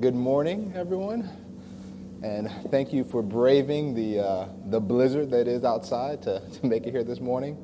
[0.00, 1.28] good morning, everyone.
[2.22, 6.86] And thank you for braving the, uh, the blizzard that is outside to, to make
[6.86, 7.56] it here this morning.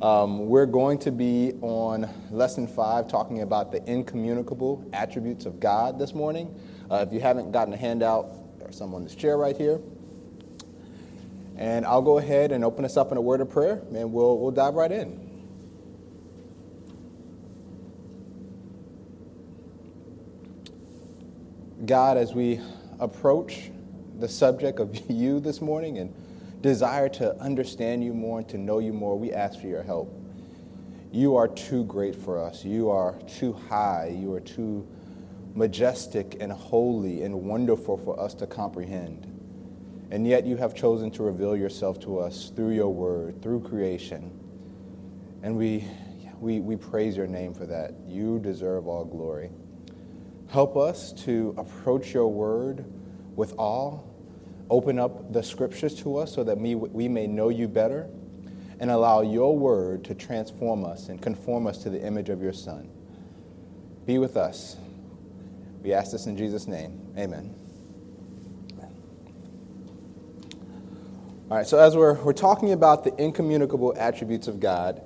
[0.00, 5.98] Um, we're going to be on lesson five, talking about the incommunicable attributes of God
[5.98, 6.58] this morning.
[6.90, 9.78] Uh, if you haven't gotten a handout, there's some on this chair right here.
[11.58, 14.38] And I'll go ahead and open us up in a word of prayer, and we'll,
[14.38, 15.27] we'll dive right in.
[21.88, 22.60] God, as we
[23.00, 23.70] approach
[24.18, 26.14] the subject of you this morning and
[26.60, 30.14] desire to understand you more and to know you more, we ask for your help.
[31.10, 32.62] You are too great for us.
[32.62, 34.14] You are too high.
[34.14, 34.86] You are too
[35.54, 39.24] majestic and holy and wonderful for us to comprehend.
[40.10, 44.38] And yet you have chosen to reveal yourself to us through your word, through creation.
[45.42, 45.86] And we,
[46.38, 47.94] we, we praise your name for that.
[48.06, 49.48] You deserve all glory.
[50.48, 52.84] Help us to approach your word
[53.36, 54.00] with awe.
[54.70, 58.08] Open up the scriptures to us so that we, may know you better
[58.80, 62.52] and allow your word to transform us and conform us to the image of your
[62.52, 62.90] Son.
[64.06, 64.76] Be with us.
[65.82, 67.12] We ask this in Jesus' name.
[67.16, 67.54] Amen.
[71.50, 75.02] All right, so as we're, we're talking about the incommunicable attributes of God,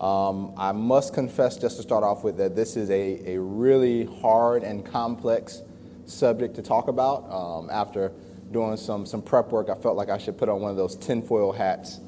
[0.00, 4.04] um, I must confess, just to start off with, that this is a, a really
[4.20, 5.62] hard and complex
[6.06, 7.30] subject to talk about.
[7.30, 8.12] Um, after
[8.52, 10.96] doing some, some prep work, I felt like I should put on one of those
[10.96, 12.00] tinfoil hats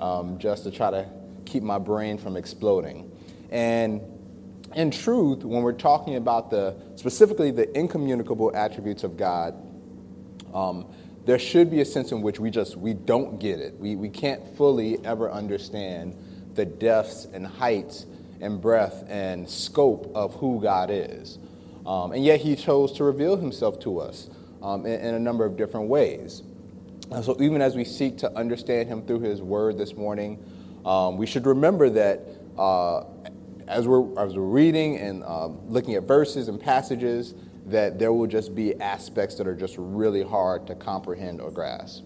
[0.00, 1.08] um, just to try to
[1.44, 3.10] keep my brain from exploding.
[3.50, 4.00] And
[4.74, 9.54] in truth, when we're talking about the specifically the incommunicable attributes of God,
[10.52, 10.86] um,
[11.24, 13.78] there should be a sense in which we just we don't get it.
[13.78, 16.16] We, we can't fully ever understand
[16.56, 18.06] the depths and heights
[18.40, 21.38] and breadth and scope of who God is.
[21.86, 24.28] Um, and yet he chose to reveal himself to us
[24.62, 26.42] um, in, in, a number of different ways.
[27.12, 30.42] And so even as we seek to understand him through his word this morning,
[30.84, 32.22] um, we should remember that
[32.58, 33.04] uh,
[33.68, 37.34] as, we're, as we're reading and um, looking at verses and passages,
[37.66, 42.04] that there will just be aspects that are just really hard to comprehend or grasp.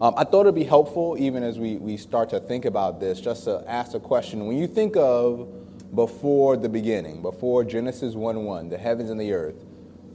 [0.00, 3.20] Um, I thought it'd be helpful, even as we, we start to think about this,
[3.20, 4.46] just to ask a question.
[4.46, 5.48] When you think of
[5.94, 9.56] before the beginning, before Genesis 1 1, the heavens and the earth,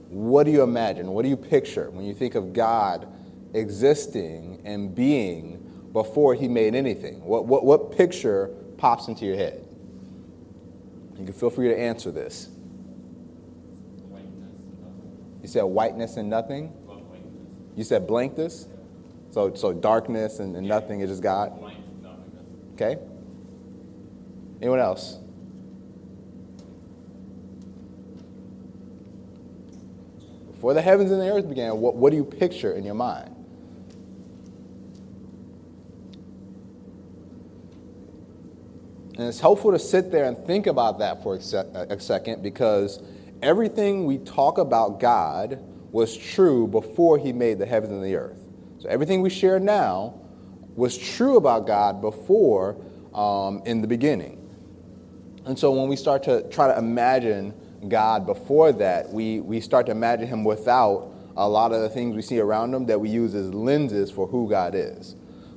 [0.08, 1.08] what do you imagine?
[1.08, 3.08] What do you picture when you think of God
[3.54, 7.22] existing and being before he made anything?
[7.24, 9.66] What, what, what picture pops into your head?
[11.18, 12.50] You can feel free to answer this.
[15.42, 16.72] You said whiteness and nothing?
[17.76, 18.68] You said blankness?
[19.34, 21.60] So, so darkness and, and nothing is just God.
[22.76, 23.00] Okay.
[24.62, 25.18] Anyone else?
[30.52, 33.36] Before the heavens and the earth began, what, what do you picture in your mind?
[39.18, 43.02] And it's helpful to sit there and think about that for a, a second because
[43.42, 45.60] everything we talk about God
[45.92, 48.43] was true before he made the heavens and the earth.
[48.84, 50.16] So everything we share now
[50.76, 52.76] was true about God before
[53.14, 54.46] um, in the beginning.
[55.46, 57.54] And so when we start to try to imagine
[57.88, 62.14] God before that, we, we start to imagine him without a lot of the things
[62.14, 65.16] we see around him that we use as lenses for who God is.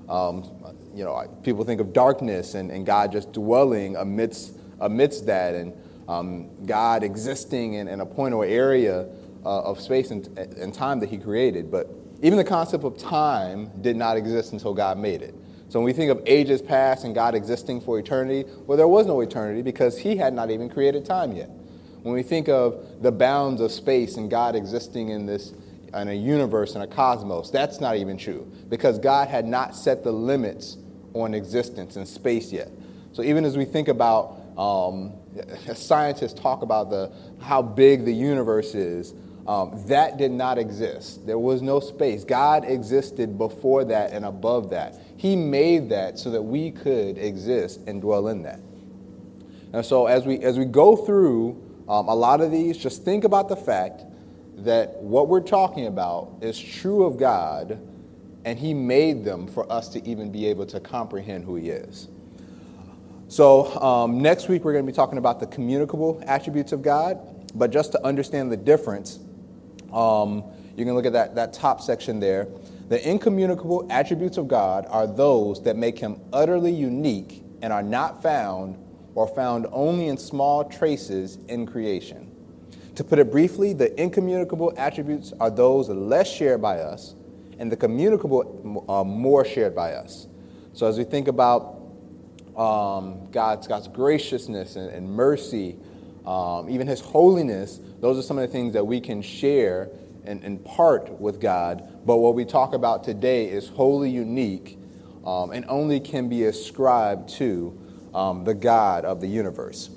[0.08, 0.48] Um,
[0.94, 5.72] you know, people think of darkness and, and God just dwelling amidst, amidst that and
[6.06, 9.08] um, God existing in, in, a point or area
[9.44, 11.72] uh, of space and, and time that he created.
[11.72, 11.90] But
[12.22, 15.34] even the concept of time did not exist until God made it.
[15.68, 19.06] So when we think of ages past and God existing for eternity, well, there was
[19.06, 21.50] no eternity because He had not even created time yet.
[22.02, 25.52] When we think of the bounds of space and God existing in this
[25.92, 30.04] in a universe and a cosmos, that's not even true because God had not set
[30.04, 30.76] the limits
[31.14, 32.70] on existence and space yet.
[33.12, 35.14] So even as we think about um,
[35.74, 37.10] scientists talk about the
[37.40, 39.14] how big the universe is,
[39.46, 41.24] um, that did not exist.
[41.26, 42.24] There was no space.
[42.24, 44.96] God existed before that and above that.
[45.16, 48.60] He made that so that we could exist and dwell in that.
[49.72, 53.24] And so as we as we go through um, a lot of these, just think
[53.24, 54.04] about the fact
[54.58, 57.78] that what we're talking about is true of God,
[58.44, 62.08] and He made them for us to even be able to comprehend who He is.
[63.28, 67.18] So um, next week we're going to be talking about the communicable attributes of God,
[67.54, 69.20] but just to understand the difference
[69.92, 70.44] um,
[70.76, 72.48] you can look at that, that top section there.
[72.88, 78.22] The incommunicable attributes of God are those that make him utterly unique and are not
[78.22, 78.78] found
[79.14, 82.30] or found only in small traces in creation.
[82.96, 87.14] To put it briefly, the incommunicable attributes are those less shared by us,
[87.58, 90.28] and the communicable are more shared by us.
[90.74, 91.80] So as we think about
[92.56, 95.76] um, God's, God's graciousness and, and mercy,
[96.26, 99.90] um, even His holiness, those are some of the things that we can share
[100.24, 102.06] and, and part with God.
[102.06, 104.78] But what we talk about today is wholly unique
[105.24, 107.78] um, and only can be ascribed to
[108.14, 109.90] um, the God of the universe.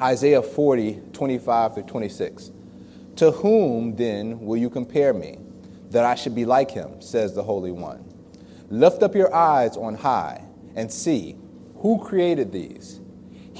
[0.00, 2.50] Isaiah 40, 25 through 26.
[3.16, 5.38] To whom then will you compare me,
[5.90, 8.04] that I should be like him, says the Holy One?
[8.70, 10.44] Lift up your eyes on high
[10.76, 11.36] and see
[11.78, 12.99] who created these.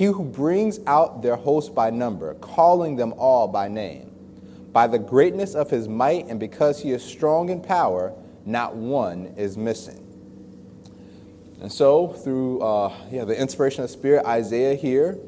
[0.01, 4.11] He who brings out their host by number, calling them all by name.
[4.73, 8.15] By the greatness of his might, and because he is strong in power,
[8.47, 10.03] not one is missing.
[11.61, 15.19] And so, through uh, yeah, the inspiration of the Spirit, Isaiah here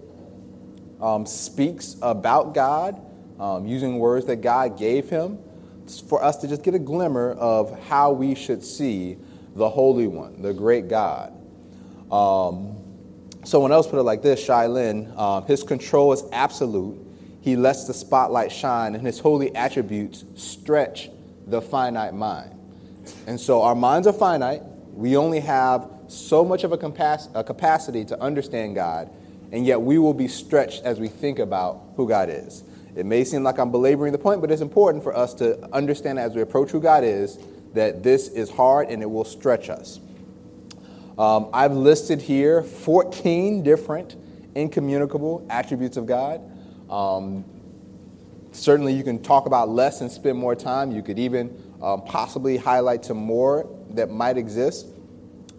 [1.02, 2.98] um, speaks about God
[3.38, 5.38] um, using words that God gave him
[6.08, 9.18] for us to just get a glimmer of how we should see
[9.54, 11.30] the Holy One, the great God.
[12.10, 12.81] Um,
[13.44, 16.98] someone else put it like this Shai Linne, uh, his control is absolute.
[17.40, 21.10] He lets the spotlight shine, and his holy attributes stretch
[21.46, 22.52] the finite mind.
[23.26, 24.62] And so our minds are finite.
[24.92, 29.10] We only have so much of a, capac- a capacity to understand God,
[29.50, 32.62] and yet we will be stretched as we think about who God is.
[32.94, 36.18] It may seem like I'm belaboring the point, but it's important for us to understand
[36.18, 37.38] as we approach who God is
[37.72, 39.98] that this is hard and it will stretch us.
[41.18, 44.16] Um, I've listed here 14 different
[44.54, 46.40] incommunicable attributes of God.
[46.90, 47.44] Um,
[48.52, 50.90] certainly, you can talk about less and spend more time.
[50.90, 54.86] You could even um, possibly highlight some more that might exist.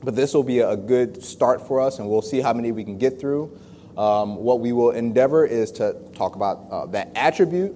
[0.03, 2.83] But this will be a good start for us, and we'll see how many we
[2.83, 3.57] can get through.
[3.97, 7.75] Um, what we will endeavor is to talk about uh, that attribute.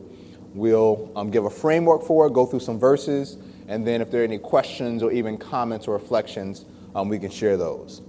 [0.54, 3.38] We'll um, give a framework for it, go through some verses,
[3.68, 6.66] and then if there are any questions or even comments or reflections,
[6.98, 8.02] um, we can share those.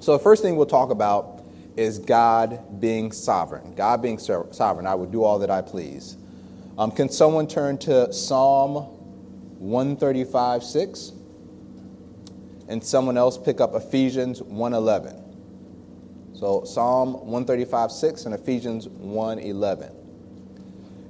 [0.00, 1.44] So, the first thing we'll talk about
[1.76, 3.74] is God being sovereign.
[3.74, 4.86] God being sovereign.
[4.86, 6.16] I will do all that I please.
[6.78, 8.74] Um, can someone turn to Psalm
[9.58, 11.12] 135 6?
[12.72, 15.14] and someone else pick up Ephesians 1:11.
[16.32, 19.90] So Psalm 135, 6 and Ephesians 1:11.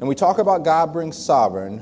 [0.00, 1.81] And we talk about God being sovereign.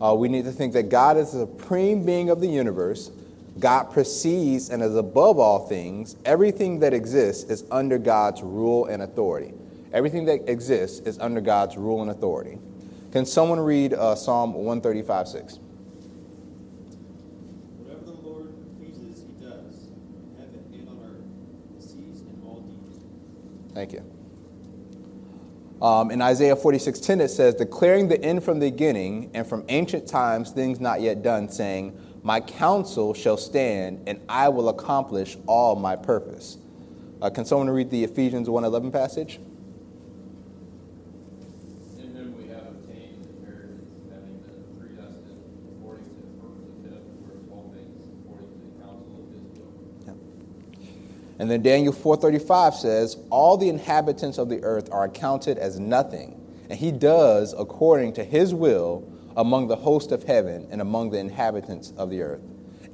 [0.00, 3.10] Uh, we need to think that God is the supreme being of the universe.
[3.58, 6.16] God precedes and is above all things.
[6.24, 9.52] Everything that exists is under God's rule and authority.
[9.92, 12.58] Everything that exists is under God's rule and authority.
[13.12, 15.58] Can someone read uh, Psalm 135, 6?
[17.78, 19.88] whatever the lord pleases he does
[20.74, 20.86] in
[22.46, 22.98] all deeds
[23.74, 24.04] Thank you.
[25.80, 30.06] Um, in Isaiah 46:10 it says, declaring the end from the beginning and from ancient
[30.06, 31.96] times things not yet done, saying,
[32.28, 36.58] My counsel shall stand, and I will accomplish all my purpose.
[37.22, 39.40] Uh, can someone read the Ephesians 1:11 passage?
[51.38, 56.38] And then Daniel 4:35 says, "All the inhabitants of the earth are accounted as nothing,
[56.68, 59.04] and he does according to his will
[59.38, 62.42] among the host of heaven and among the inhabitants of the earth.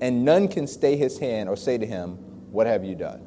[0.00, 2.18] And none can stay his hand or say to him,
[2.52, 3.22] "What have you done?"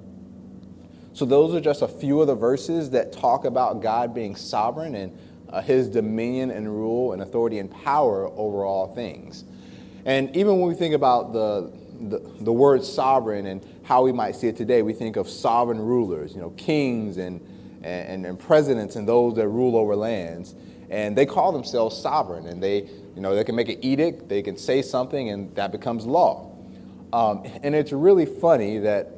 [1.14, 4.94] So those are just a few of the verses that talk about God being sovereign
[4.96, 5.18] and
[5.50, 9.44] uh, his dominion and rule and authority and power over all things.
[10.06, 14.36] And even when we think about the the, the word sovereign and how we might
[14.36, 17.42] see it today, we think of sovereign rulers, you know, kings and,
[17.82, 20.54] and, and presidents and those that rule over lands.
[20.90, 24.44] And they call themselves sovereign, and they, you know, they can make an edict, they
[24.44, 26.56] can say something, and that becomes law.
[27.12, 29.12] Um, and it's really funny that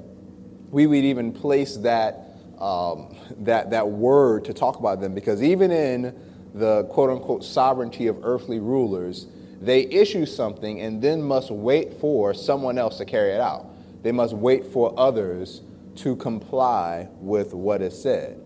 [0.71, 5.69] we would even place that, um, that, that word to talk about them, because even
[5.69, 6.17] in
[6.53, 9.27] the quote unquote sovereignty of earthly rulers,
[9.59, 13.65] they issue something and then must wait for someone else to carry it out.
[14.01, 15.61] They must wait for others
[15.97, 18.39] to comply with what is said.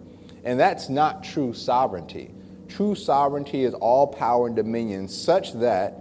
[0.44, 2.34] And that's not true sovereignty.
[2.74, 5.94] True sovereignty is all power and dominion, such that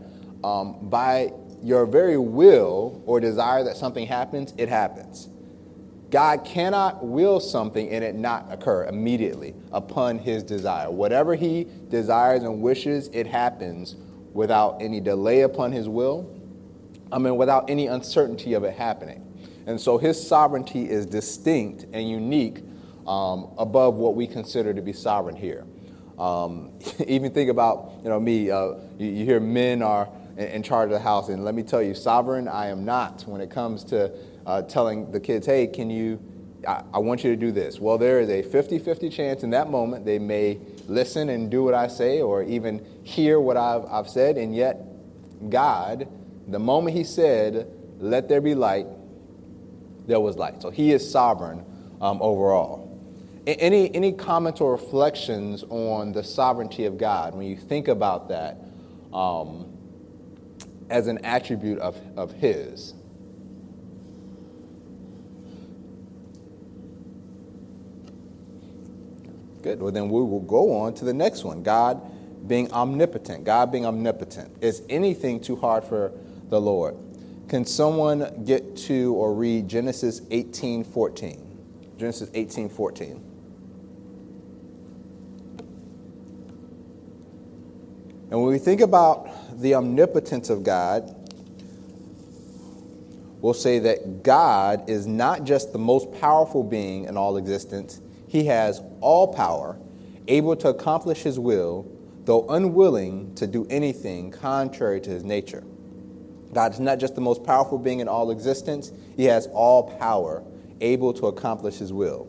[0.43, 1.31] um, by
[1.63, 5.29] your very will or desire that something happens, it happens.
[6.09, 10.91] God cannot will something and it not occur immediately upon his desire.
[10.91, 13.97] Whatever he desires and wishes, it happens
[14.33, 16.41] without any delay upon his will.
[17.13, 19.23] I mean, without any uncertainty of it happening.
[19.67, 22.61] And so his sovereignty is distinct and unique
[23.07, 25.67] um, above what we consider to be sovereign here.
[26.23, 26.71] Um,
[27.09, 30.87] even think about, you know, me, uh, you, you, hear men are in, in, charge
[30.87, 33.83] of the house, and let me tell you, sovereign I am not when it comes
[33.85, 34.13] to
[34.47, 36.21] uh, telling the kids, hey, can you,
[36.67, 37.81] I, I want you to do this.
[37.81, 41.65] Well, there is a 50 50 chance in that moment they may listen and do
[41.65, 44.81] what I say or even hear what I've, I've said, and yet
[45.51, 46.07] God,
[46.47, 48.87] the moment He said, let there be light,
[50.07, 50.63] there was light.
[50.63, 51.65] So He is sovereign
[52.01, 52.82] um, overall.
[53.45, 58.59] Any, any comments or reflections on the sovereignty of God when you think about that
[59.13, 59.67] um,
[60.89, 62.95] as an attribute of, of His?
[69.63, 69.81] Good.
[69.81, 72.01] Well, then we will go on to the next one God
[72.49, 73.45] being omnipotent.
[73.45, 74.57] God being omnipotent.
[74.61, 76.13] Is anything too hard for
[76.49, 76.97] the Lord?
[77.49, 81.95] Can someone get to or read Genesis 18 14?
[81.97, 83.32] Genesis 18 14.
[88.33, 91.15] And when we think about the omnipotence of God,
[93.43, 98.47] we'll say that God is not just the most powerful being in all existence, He
[98.47, 99.79] has all power,
[100.29, 101.87] able to accomplish His will,
[102.25, 105.63] though unwilling to do anything contrary to His nature.
[106.55, 110.43] God is not just the most powerful being in all existence, He has all power,
[110.81, 112.27] able to accomplish His will.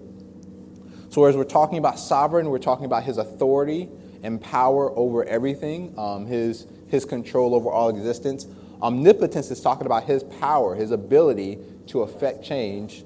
[1.11, 3.89] So, as we're talking about sovereign, we're talking about His authority
[4.23, 8.47] and power over everything, um, his, his control over all existence.
[8.81, 13.03] Omnipotence is talking about his power, his ability to affect change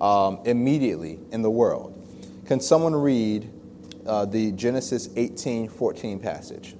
[0.00, 1.90] um, immediately in the world.
[2.46, 3.50] Can someone read
[4.06, 6.74] uh, the Genesis 18 14 passage?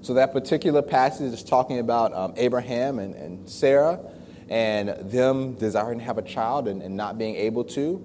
[0.00, 4.00] So that particular passage is talking about um, Abraham and, and Sarah
[4.48, 8.02] and them desiring to have a child and, and not being able to.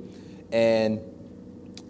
[0.52, 1.00] And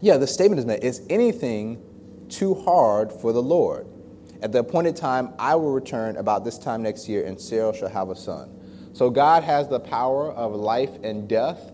[0.01, 1.81] yeah, the statement is made is anything
[2.29, 3.87] too hard for the Lord?
[4.41, 7.89] At the appointed time, I will return about this time next year, and Sarah shall
[7.89, 8.49] have a son.
[8.91, 11.71] So God has the power of life and death.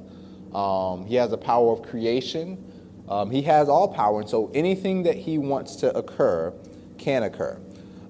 [0.54, 2.64] Um, he has the power of creation.
[3.10, 6.54] Um, he has all power, and so anything that he wants to occur
[7.00, 7.60] can occur.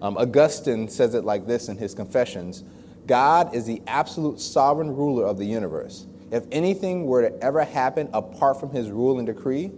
[0.02, 2.64] Um, Augustine says it like this in his Confessions
[3.10, 6.06] God is the absolute sovereign ruler of the universe.
[6.32, 9.72] If anything were to ever happen apart from his rule and decree,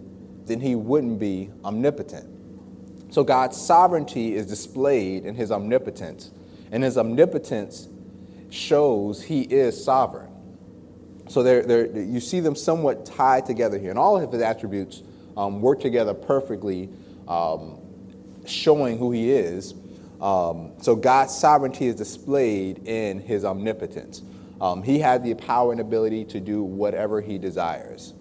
[0.44, 2.28] then he wouldn't be omnipotent.
[3.10, 6.30] So God's sovereignty is displayed in his omnipotence,
[6.70, 7.88] and his omnipotence
[8.50, 10.30] shows he is sovereign.
[11.28, 15.02] So they're, they're, you see them somewhat tied together here, and all of his attributes
[15.38, 16.90] um, work together perfectly,
[17.26, 17.80] um,
[18.44, 19.72] showing who he is.
[20.22, 24.22] Um, so God's sovereignty is displayed in his omnipotence.
[24.60, 28.14] Um, he has the power and ability to do whatever he desires.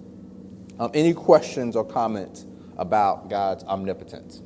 [0.79, 4.41] Um, any questions or comments about God's omnipotence?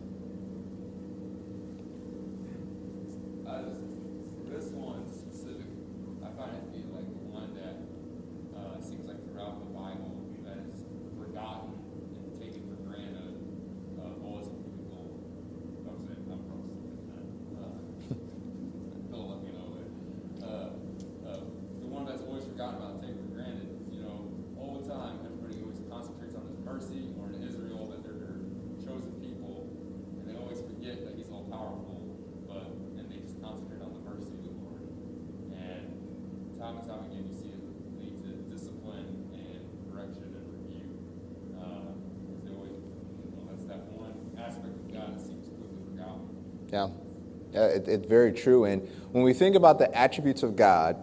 [47.76, 48.66] It, it's very true.
[48.66, 50.98] And when we think about the attributes of God,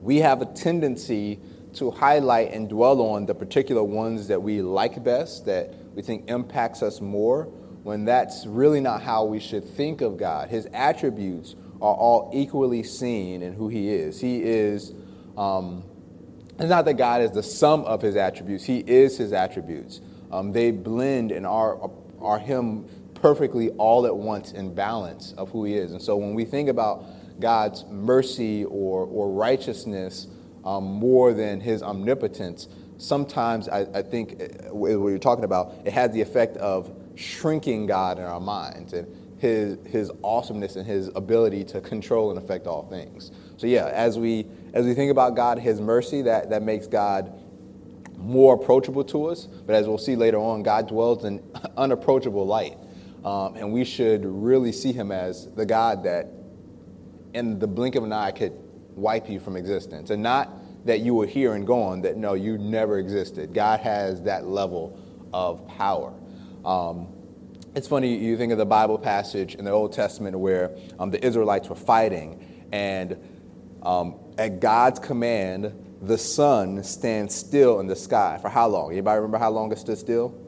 [0.00, 1.40] we have a tendency
[1.74, 6.28] to highlight and dwell on the particular ones that we like best, that we think
[6.28, 7.44] impacts us more,
[7.82, 10.48] when that's really not how we should think of God.
[10.48, 14.20] His attributes are all equally seen in who He is.
[14.20, 14.92] He is,
[15.36, 15.84] um,
[16.58, 20.00] it's not that God is the sum of His attributes, He is His attributes.
[20.30, 22.88] Um, they blend and are, are Him
[23.24, 25.92] perfectly all at once in balance of who he is.
[25.92, 27.06] And so when we think about
[27.40, 30.26] God's mercy or, or righteousness
[30.62, 35.94] um, more than his omnipotence, sometimes I, I think uh, what you're talking about, it
[35.94, 41.08] has the effect of shrinking God in our minds and his, his awesomeness and his
[41.16, 43.32] ability to control and affect all things.
[43.56, 47.32] So yeah, as we as we think about God, his mercy, that, that makes God
[48.18, 49.46] more approachable to us.
[49.46, 51.42] But as we'll see later on, God dwells in
[51.78, 52.76] unapproachable light.
[53.24, 56.30] Um, and we should really see him as the God that,
[57.32, 58.52] in the blink of an eye, could
[58.94, 60.10] wipe you from existence.
[60.10, 63.54] And not that you were here and gone, that no, you never existed.
[63.54, 64.98] God has that level
[65.32, 66.12] of power.
[66.64, 67.08] Um,
[67.74, 71.24] it's funny, you think of the Bible passage in the Old Testament where um, the
[71.24, 73.16] Israelites were fighting, and
[73.82, 78.38] um, at God's command, the sun stands still in the sky.
[78.40, 78.92] For how long?
[78.92, 80.40] Anybody remember how long it stood still?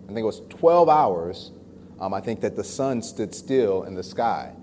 [0.13, 1.51] think it was 12 hours.
[1.99, 4.53] Um, I think that the sun stood still in the sky.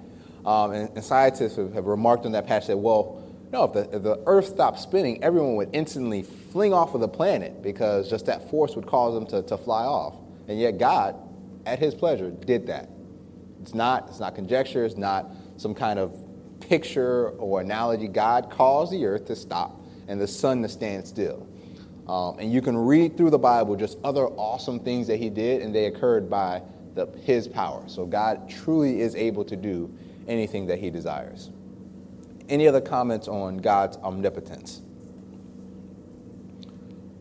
[0.45, 3.97] Um, and, and, scientists have, have, remarked on that passage that, well, no, if the,
[3.97, 8.27] if the earth stopped spinning, everyone would instantly fling off of the planet because just
[8.27, 10.17] that force would cause them to, to fly off.
[10.47, 11.17] And yet God,
[11.67, 12.89] at his pleasure, did that.
[13.63, 16.15] It's not, it's not conjecture, it's not some kind of
[16.61, 18.09] picture or analogy.
[18.09, 21.48] God caused the earth to stop and the sun to stand still.
[22.09, 25.63] Um, and you can read through the Bible just other awesome things that he did,
[25.63, 26.63] and they occurred by
[26.95, 27.83] the, his power.
[27.87, 29.93] So God truly is able to do
[30.27, 31.51] anything that he desires.
[32.49, 34.81] Any other comments on God's omnipotence?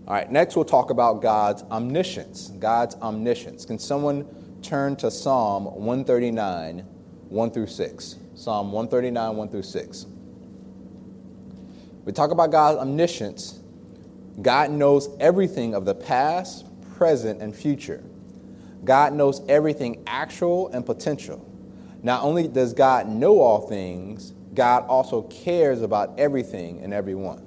[0.07, 2.47] All right, next we'll talk about God's omniscience.
[2.59, 3.65] God's omniscience.
[3.65, 4.25] Can someone
[4.61, 6.79] turn to Psalm 139,
[7.27, 8.15] 1 through 6?
[8.35, 10.05] Psalm 139, 1 through 6.
[12.05, 13.59] We talk about God's omniscience.
[14.41, 16.65] God knows everything of the past,
[16.95, 18.03] present, and future.
[18.83, 21.43] God knows everything actual and potential.
[22.03, 27.43] Not only does God know all things, God also cares about everything and everyone.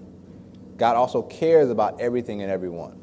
[0.77, 2.99] God also cares about everything and everyone.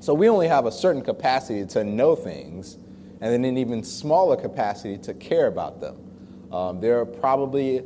[0.00, 2.76] So we only have a certain capacity to know things,
[3.20, 5.96] and then an even smaller capacity to care about them.
[6.52, 7.82] Um, there are probably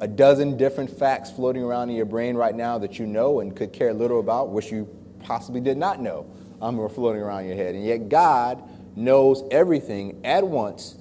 [0.00, 3.54] a dozen different facts floating around in your brain right now that you know and
[3.54, 4.88] could care little about, which you
[5.22, 6.26] possibly did not know
[6.60, 7.74] um, floating around your head.
[7.74, 8.62] And yet God
[8.96, 10.96] knows everything at once,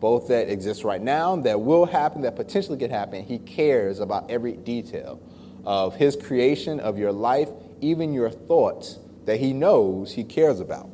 [0.00, 3.24] both that exists right now, that will happen, that potentially could happen.
[3.24, 5.20] He cares about every detail
[5.64, 7.48] of His creation, of your life,
[7.80, 10.88] even your thoughts that He knows He cares about.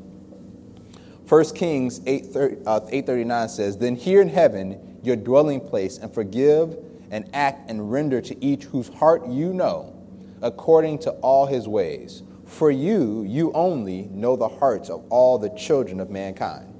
[1.28, 6.76] 1 Kings 8, uh, 839 says, Then here in heaven, your dwelling place and forgive
[7.10, 9.94] and act and render to each whose heart you know,
[10.42, 12.22] according to all his ways.
[12.44, 16.74] For you, you only know the hearts of all the children of mankind.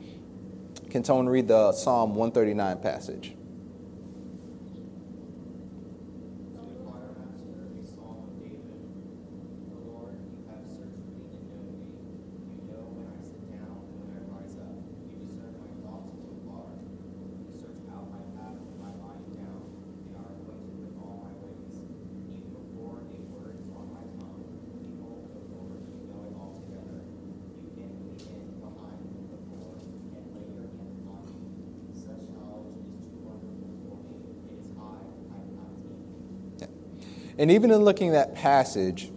[0.91, 3.38] Can someone read the Psalm 139 passage?
[37.38, 39.11] And even in looking at that passage,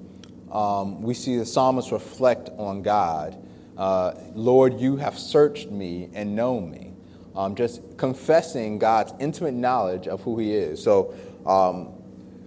[0.52, 3.36] um, we see the psalmist reflect on God.
[3.76, 6.94] Uh, Lord, you have searched me and known me.
[7.36, 10.84] Um, just confessing God's intimate knowledge of who he is.
[10.84, 11.94] So um,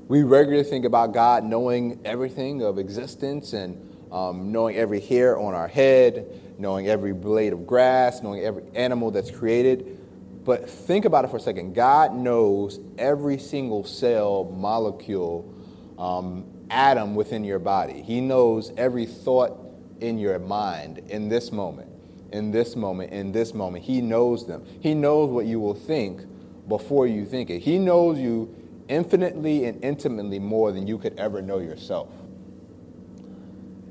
[0.06, 3.80] we regularly think about God knowing everything of existence and
[4.12, 9.10] um, knowing every hair on our head, knowing every blade of grass, knowing every animal
[9.10, 9.98] that's created.
[10.44, 11.74] But think about it for a second.
[11.74, 15.53] God knows every single cell, molecule,
[15.98, 18.02] um, atom within your body.
[18.02, 19.58] He knows every thought
[20.00, 21.90] in your mind in this moment,
[22.32, 23.84] in this moment, in this moment.
[23.84, 24.64] He knows them.
[24.80, 26.22] He knows what you will think
[26.68, 27.60] before you think it.
[27.60, 28.54] He knows you
[28.88, 32.10] infinitely and intimately more than you could ever know yourself.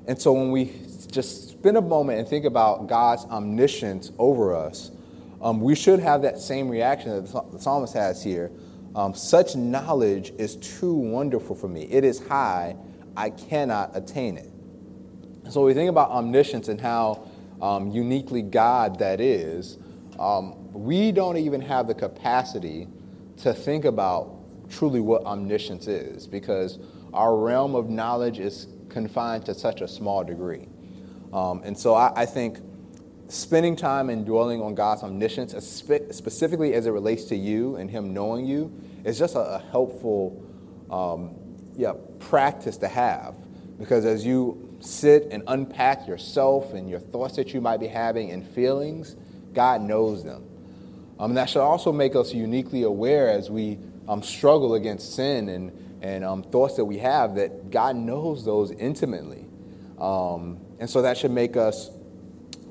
[0.08, 0.74] And so when we
[1.10, 4.92] just spend a moment and think about God's omniscience over us,
[5.42, 8.52] um, we should have that same reaction that the psalmist has here
[8.96, 11.84] um, such knowledge is too wonderful for me.
[11.84, 12.76] It is high,
[13.18, 14.50] I cannot attain it.
[15.52, 17.28] So we think about omniscience and how
[17.62, 19.78] um, uniquely God that is.
[20.20, 22.88] Um, we don't even have the capacity
[23.38, 26.80] to think about truly what omniscience is because
[27.14, 30.68] our realm of knowledge is confined to such a small degree.
[31.32, 32.60] Um, and so I, I think
[33.34, 38.14] spending time and dwelling on God's omniscience, specifically as it relates to you and Him
[38.14, 38.72] knowing you,
[39.04, 40.44] is just a, helpful
[40.90, 41.36] um,
[41.76, 43.36] yeah, practice to have.
[43.80, 48.32] Because as you sit and unpack yourself and your thoughts that you might be having
[48.32, 49.16] and feelings,
[49.54, 50.44] God knows them.
[51.20, 55.50] Um, and that should also make us uniquely aware as we um, struggle against sin
[55.50, 59.46] and, and um, thoughts that we have that God knows those intimately.
[60.00, 61.90] Um, and so that should make us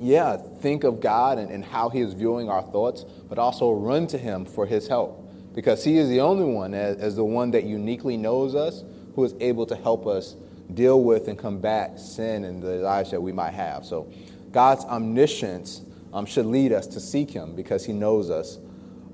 [0.03, 4.05] yeah, think of God and, and how He is viewing our thoughts, but also run
[4.07, 5.19] to Him for His help
[5.53, 8.83] because He is the only one, as, as the one that uniquely knows us,
[9.15, 10.35] who is able to help us
[10.73, 13.85] deal with and combat sin and the lives that we might have.
[13.85, 14.11] So,
[14.51, 18.59] God's omniscience um, should lead us to seek Him because He knows us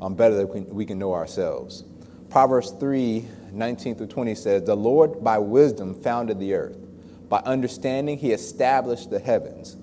[0.01, 1.83] um, better than we we can know ourselves.
[2.29, 6.77] Proverbs 3 19 through 20 says, The Lord by wisdom founded the earth,
[7.27, 9.77] by understanding, He established the heavens.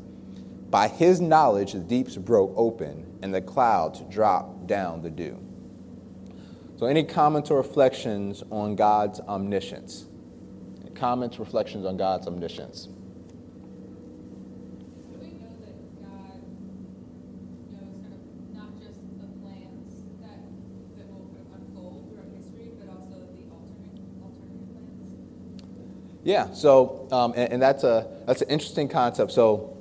[0.70, 5.38] By His knowledge, the deeps broke open, and the clouds dropped down the dew.
[6.78, 10.06] So, any comments or reflections on God's omniscience?
[10.94, 12.88] Comments, reflections on God's omniscience?
[26.26, 29.30] Yeah, so, um, and, and, that's, a, that's an interesting concept.
[29.30, 29.75] So,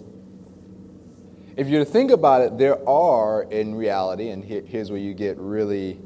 [1.58, 5.38] if you think about it, there are, in reality, and here, here's where you get
[5.38, 6.00] really,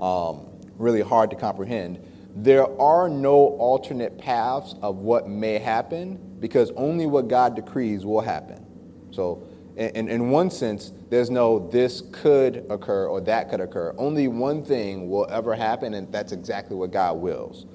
[0.00, 0.46] um,
[0.78, 2.02] really hard to comprehend,
[2.34, 8.20] there are no alternate paths of what may happen because only what God decrees will
[8.20, 8.64] happen.
[9.10, 13.94] So, in, in one sense, there's no this could occur or that could occur.
[13.98, 17.66] Only one thing will ever happen, and that's exactly what God wills.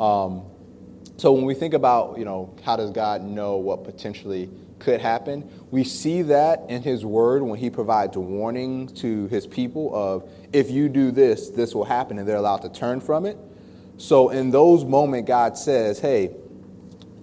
[0.00, 0.46] Um,
[1.18, 4.50] so when we think about, you know, how does God know what potentially
[4.82, 9.94] could happen, we see that in his word when he provides warning to his people
[9.94, 13.38] of if you do this, this will happen, and they're allowed to turn from it.
[13.96, 16.36] So in those moments, God says, hey,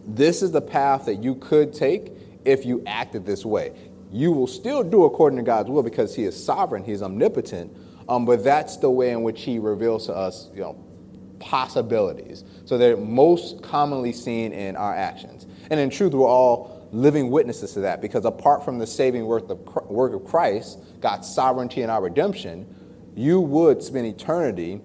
[0.07, 2.13] this is the path that you could take
[2.45, 3.73] if you acted this way.
[4.11, 7.75] You will still do according to God's will because He is sovereign, He's omnipotent.
[8.07, 10.83] Um, but that's the way in which He reveals to us, you know,
[11.39, 12.43] possibilities.
[12.65, 15.45] So they're most commonly seen in our actions.
[15.69, 19.49] And in truth, we're all living witnesses to that because apart from the saving work
[19.49, 22.65] of, work of Christ, God's sovereignty and our redemption,
[23.15, 24.81] you would spend eternity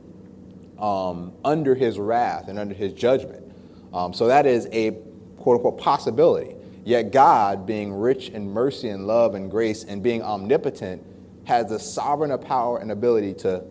[0.78, 3.52] um, under his wrath and under his judgment.
[3.92, 4.90] Um, so that is a
[5.38, 6.56] quote unquote possibility.
[6.84, 11.02] Yet God, being rich in mercy and love and grace and being omnipotent,
[11.44, 13.64] has the sovereign power and ability to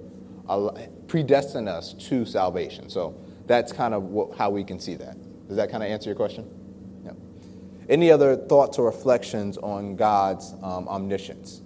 [1.07, 2.89] predestine us to salvation.
[2.89, 3.15] So
[3.45, 5.17] that's kind of how we can see that.
[5.47, 6.62] Does that kind of answer your question?
[7.89, 11.61] Any other thoughts or reflections on God's um, omniscience?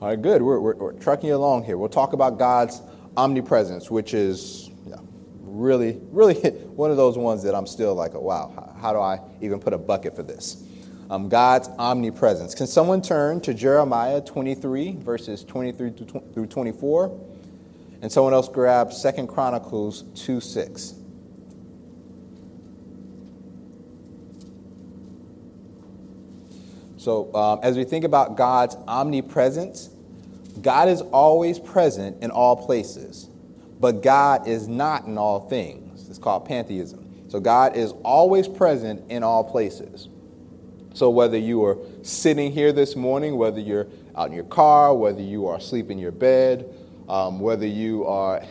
[0.00, 0.42] All right, good.
[0.42, 1.78] We're, we're, we're, trucking along here.
[1.78, 2.82] We'll talk about God's
[3.16, 4.96] omnipresence, which is yeah,
[5.40, 6.34] really, really
[6.74, 9.72] one of those ones that I'm still like, wow, how, how do I even put
[9.72, 10.66] a bucket for this?
[11.10, 12.54] um, God's omnipresence.
[12.54, 15.90] Can someone turn to Jeremiah 23, verses 23
[16.34, 17.20] through 24?
[18.02, 20.94] And someone else grab Second Chronicles 2 6.
[27.06, 29.90] So, um, as we think about God's omnipresence,
[30.60, 33.30] God is always present in all places,
[33.78, 36.08] but God is not in all things.
[36.08, 37.28] It's called pantheism.
[37.28, 40.08] So, God is always present in all places.
[40.94, 45.22] So, whether you are sitting here this morning, whether you're out in your car, whether
[45.22, 46.68] you are asleep in your bed,
[47.08, 48.42] um, whether you are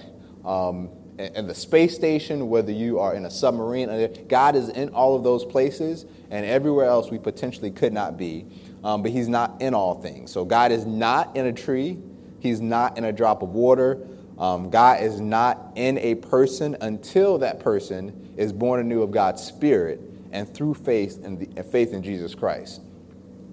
[0.45, 4.89] um, in the space station, whether you are in a submarine, uh, God is in
[4.89, 8.45] all of those places and everywhere else we potentially could not be.
[8.83, 10.31] Um, but He's not in all things.
[10.31, 11.97] So, God is not in a tree,
[12.39, 14.05] He's not in a drop of water.
[14.37, 19.41] Um, God is not in a person until that person is born anew of God's
[19.41, 20.01] Spirit
[20.33, 22.81] and through faith in, the, faith in Jesus Christ.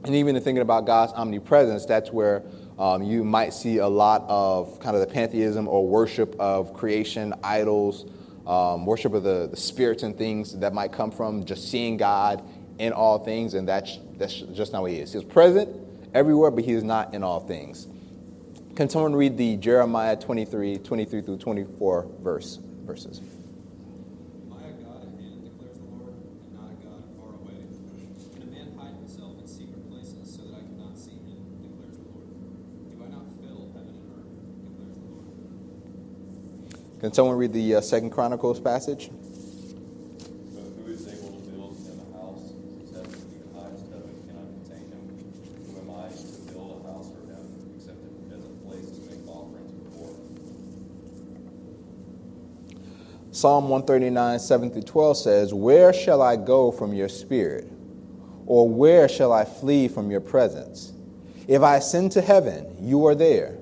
[0.04, 2.42] And even in thinking about God's omnipresence, that's where
[2.82, 7.32] um, you might see a lot of kind of the pantheism or worship of creation,
[7.44, 8.06] idols,
[8.44, 12.42] um, worship of the, the spirits and things that might come from just seeing God
[12.80, 15.12] in all things, and that's, that's just what He is.
[15.12, 15.70] He's present
[16.12, 17.86] everywhere, but He is not in all things.
[18.74, 23.20] Can someone read the Jeremiah 23, 23 through 24 verse, verses?
[37.02, 39.10] Can someone read the uh, Second Chronicles passage?
[53.32, 57.68] Psalm 139, 7 through 12 says, Where shall I go from your spirit?
[58.46, 60.92] Or where shall I flee from your presence?
[61.48, 63.58] If I ascend to heaven, you are there.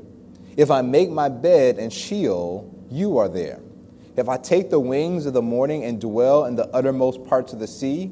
[0.58, 3.60] If I make my bed in Sheol, you are there.
[4.16, 7.58] If I take the wings of the morning and dwell in the uttermost parts of
[7.58, 8.10] the sea,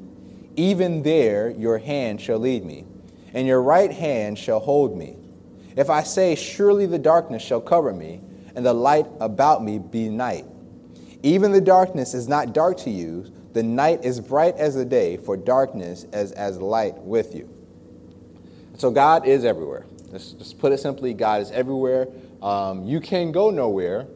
[0.57, 2.85] even there your hand shall lead me,
[3.35, 5.17] and your right hand shall hold me.
[5.77, 8.21] If I say, Surely the darkness shall cover me,
[8.55, 10.47] and the light about me be night.
[11.23, 15.17] Even the darkness is not dark to you, the night is bright as the day,
[15.17, 17.49] for darkness is as light with you.
[18.77, 19.85] So God is everywhere.
[20.11, 22.09] Just, just put it simply, God is everywhere.
[22.41, 24.07] Um, you can go nowhere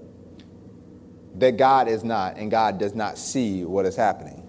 [1.37, 4.42] that God is not, and God does not see what is happening.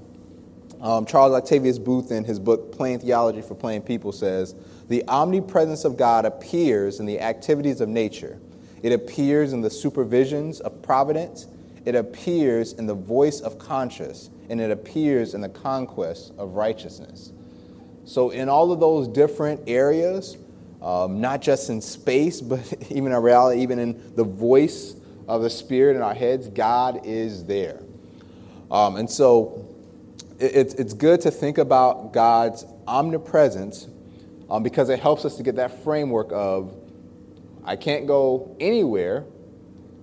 [0.82, 4.54] Um, Charles Octavius Booth, in his book Plain Theology for Plain People, says
[4.90, 8.40] The omnipresence of God appears in the activities of nature,
[8.82, 11.48] it appears in the supervisions of providence,
[11.86, 17.32] it appears in the voice of conscience, and it appears in the conquest of righteousness.
[18.04, 20.38] So, in all of those different areas,
[20.82, 24.96] um, not just in space, but even in reality, even in the voice
[25.28, 27.82] of the Spirit in our heads, God is there.
[28.72, 29.74] Um, and so,
[30.40, 33.88] it's, it's good to think about God's omnipresence
[34.50, 36.76] um, because it helps us to get that framework of
[37.64, 39.26] I can't go anywhere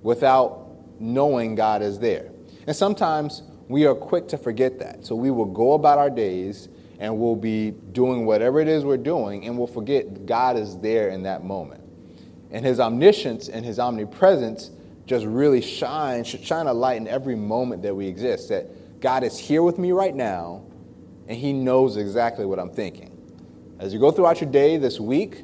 [0.03, 2.31] without knowing God is there.
[2.67, 5.05] And sometimes we are quick to forget that.
[5.05, 8.97] So we will go about our days and we'll be doing whatever it is we're
[8.97, 11.83] doing and we'll forget God is there in that moment.
[12.51, 14.71] And his omniscience and his omnipresence
[15.11, 18.49] just really shine, shine a light in every moment that we exist.
[18.49, 20.63] That God is here with me right now,
[21.27, 23.11] and He knows exactly what I'm thinking.
[23.81, 25.43] As you go throughout your day this week,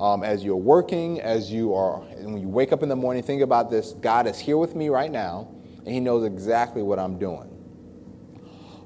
[0.00, 3.22] um, as you're working, as you are, and when you wake up in the morning,
[3.22, 5.46] think about this God is here with me right now,
[5.80, 7.50] and He knows exactly what I'm doing.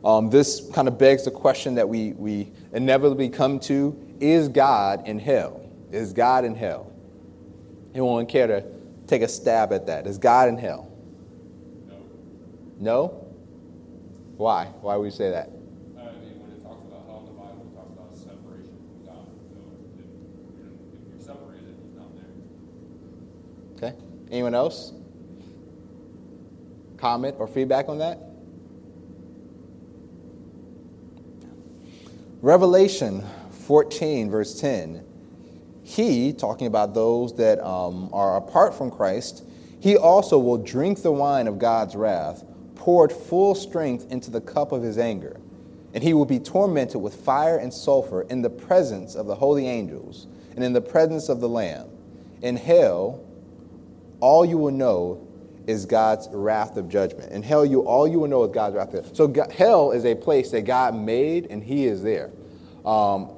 [0.04, 5.06] Um, this kind of begs the question that we, we inevitably come to is God
[5.06, 5.70] in hell?
[5.92, 6.92] Is God in hell?
[7.94, 8.75] Anyone care to
[9.06, 10.06] take a stab at that?
[10.06, 10.90] Is God in hell?
[11.88, 11.96] No?
[12.78, 13.08] no?
[14.36, 14.66] Why?
[14.80, 15.50] Why would you say that?
[15.50, 19.26] When it talks about hell in the Bible, it talks about separation from God.
[19.50, 20.06] So if, if
[21.10, 22.14] you're separated, He's not
[23.80, 23.90] there.
[23.90, 23.96] Okay.
[24.30, 24.92] Anyone else?
[26.98, 28.18] Comment or feedback on that?
[32.42, 35.05] Revelation 14, verse 10.
[35.86, 39.44] He, talking about those that um, are apart from Christ,
[39.78, 42.44] he also will drink the wine of God's wrath
[42.74, 45.38] poured full strength into the cup of his anger,
[45.94, 49.68] and he will be tormented with fire and sulfur in the presence of the holy
[49.68, 51.86] angels and in the presence of the Lamb.
[52.42, 53.24] In hell,
[54.18, 55.24] all you will know
[55.68, 57.30] is God's wrath of judgment.
[57.30, 59.14] In hell, you all you will know is God's wrath.
[59.14, 62.32] So God, hell is a place that God made, and He is there.
[62.84, 63.35] Um,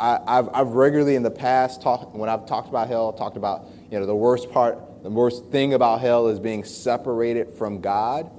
[0.00, 3.66] I, have I've regularly in the past talked when I've talked about hell, talked about
[3.90, 8.30] you know the worst part, the worst thing about hell is being separated from God.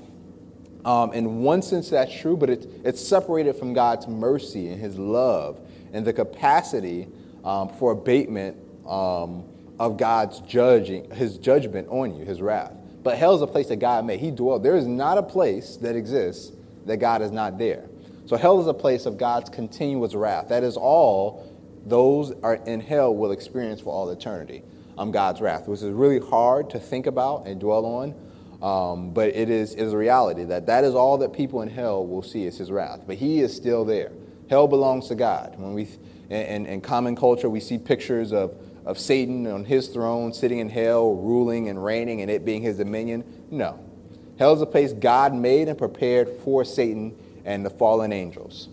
[0.83, 4.97] Um, in one sense, that's true, but it, it's separated from God's mercy and His
[4.97, 5.59] love
[5.93, 7.07] and the capacity
[7.43, 9.47] um, for abatement um,
[9.79, 12.73] of God's judging, His judgment on you, His wrath.
[13.03, 14.19] But hell is a place that God made.
[14.19, 14.63] He dwells.
[14.63, 16.51] There is not a place that exists
[16.85, 17.87] that God is not there.
[18.25, 20.49] So hell is a place of God's continuous wrath.
[20.49, 21.50] That is all
[21.85, 24.63] those are in hell will experience for all eternity.
[24.97, 28.13] Um, God's wrath, which is really hard to think about and dwell on.
[28.61, 32.05] Um, but it is, is a reality that that is all that people in hell
[32.05, 33.01] will see is his wrath.
[33.07, 34.11] But he is still there.
[34.49, 35.55] Hell belongs to God.
[35.57, 35.87] When we,
[36.29, 40.69] in, in common culture, we see pictures of, of Satan on his throne, sitting in
[40.69, 43.23] hell, ruling and reigning, and it being his dominion.
[43.49, 43.79] No.
[44.37, 47.15] Hell is a place God made and prepared for Satan
[47.45, 48.69] and the fallen angels.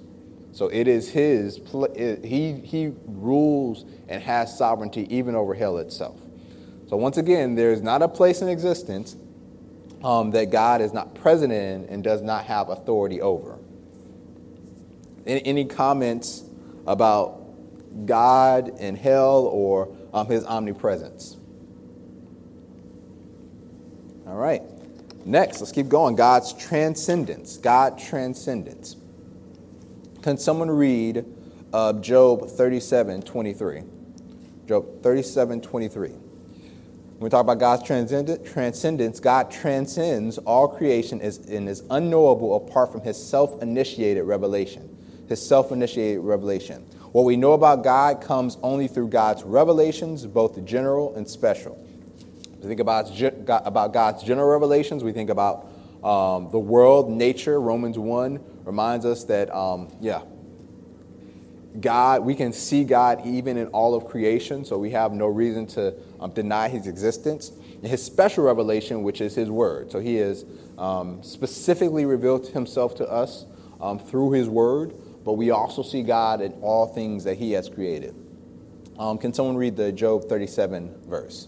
[0.58, 1.60] So it is his,
[2.24, 6.18] he, he rules and has sovereignty even over hell itself.
[6.88, 9.14] So once again, there is not a place in existence
[10.02, 13.56] um, that God is not present in and does not have authority over.
[15.26, 16.42] Any, any comments
[16.88, 17.40] about
[18.04, 21.36] God and hell or um, his omnipresence?
[24.26, 24.62] All right.
[25.24, 26.16] Next, let's keep going.
[26.16, 27.58] God's transcendence.
[27.58, 28.96] God transcendence.
[30.22, 31.24] Can someone read
[31.72, 33.82] uh, Job 37 23?
[34.66, 36.08] Job 37 23.
[36.08, 36.20] When
[37.20, 43.16] we talk about God's transcendence, God transcends all creation and is unknowable apart from his
[43.16, 44.96] self initiated revelation.
[45.28, 46.82] His self initiated revelation.
[47.12, 51.76] What we know about God comes only through God's revelations, both general and special.
[52.60, 53.08] We think about,
[53.48, 55.68] about God's general revelations, we think about
[56.02, 57.60] um, the world, nature.
[57.60, 60.22] Romans 1 reminds us that, um, yeah,
[61.80, 65.66] God, we can see God even in all of creation, so we have no reason
[65.68, 67.50] to um, deny his existence.
[67.50, 69.92] And his special revelation, which is his word.
[69.92, 70.44] So he has
[70.76, 73.46] um, specifically revealed himself to us
[73.80, 77.68] um, through his word, but we also see God in all things that he has
[77.68, 78.14] created.
[78.98, 81.46] Um, can someone read the Job 37 verse?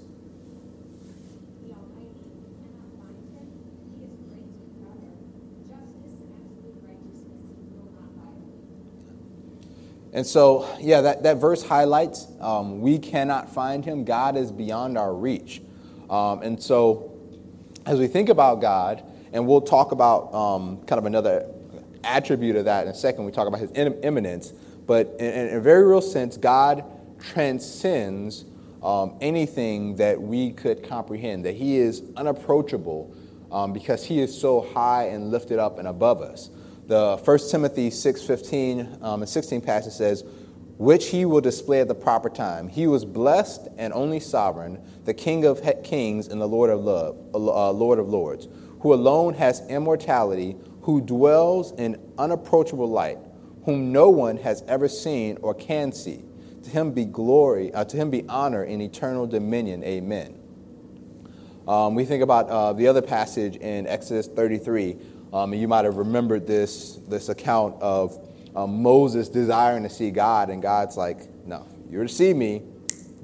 [1.66, 2.14] The Almighty
[2.62, 3.50] cannot find him.
[3.98, 5.10] He is great forever.
[5.66, 8.54] Justice and absolute righteousness he will not violate.
[10.12, 14.04] And so, yeah, that, that verse highlights um, we cannot find him.
[14.04, 15.62] God is beyond our reach.
[16.08, 17.16] Um, and so,
[17.86, 21.46] as we think about God, and we'll talk about um, kind of another
[22.02, 24.52] attribute of that in a second, we talk about his immanence.
[24.86, 26.84] But in, in a very real sense, God
[27.20, 28.44] transcends
[28.82, 33.14] um, anything that we could comprehend, that he is unapproachable
[33.52, 36.50] um, because he is so high and lifted up and above us.
[36.90, 40.24] The 1 Timothy 6.15 um, and 16 passage says,
[40.76, 42.66] which he will display at the proper time.
[42.66, 47.16] He was blessed and only sovereign, the King of kings and the Lord of, love,
[47.32, 48.48] uh, Lord of lords,
[48.80, 53.18] who alone has immortality, who dwells in unapproachable light,
[53.66, 56.24] whom no one has ever seen or can see.
[56.64, 59.84] To him be glory, uh, to him be honor in eternal dominion.
[59.84, 60.40] Amen.
[61.68, 64.96] Um, we think about uh, the other passage in Exodus 33,
[65.32, 70.50] um, you might have remembered this, this account of um, Moses desiring to see God,
[70.50, 72.62] and God's like, no, you're to see me,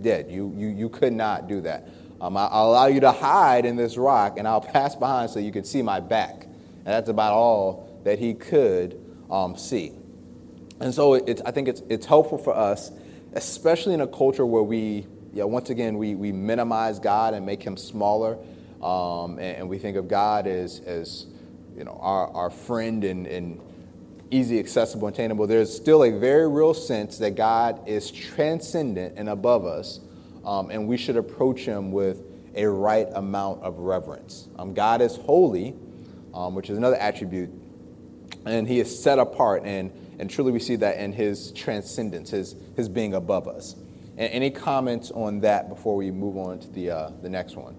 [0.01, 0.31] dead.
[0.31, 1.89] You, you, you could not do that.
[2.21, 5.39] Um, I, will allow you to hide in this rock, and I'll pass behind so
[5.39, 6.45] you can see my back.
[6.45, 9.93] And that's about all that he could um, see.
[10.81, 12.93] And so I think it's, it's helpful for us,
[13.33, 17.63] especially in a culture where we, yeah, once again, we, we minimize God and make
[17.63, 18.39] him smaller.
[18.83, 21.27] Um, and, and, we think of God as, as
[21.77, 23.61] you know, our, our friend and, and
[24.31, 29.65] easy, accessible, attainable, there's still a very real sense that God is transcendent and above
[29.65, 30.01] us,
[30.45, 32.23] um, and we should approach Him with
[32.55, 34.49] a right amount of reverence.
[34.59, 35.75] Um, God is holy,
[36.33, 37.51] um, which is another attribute,
[38.47, 42.57] and He is set apart, and, and truly we see that in His transcendence, His,
[42.75, 43.75] his being above us.
[44.19, 47.77] And any comments on that before we move on to the, uh, the next one?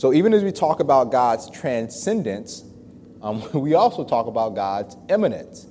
[0.00, 2.64] So even as we talk about God's transcendence,
[3.20, 5.66] um, we also talk about God's immanence.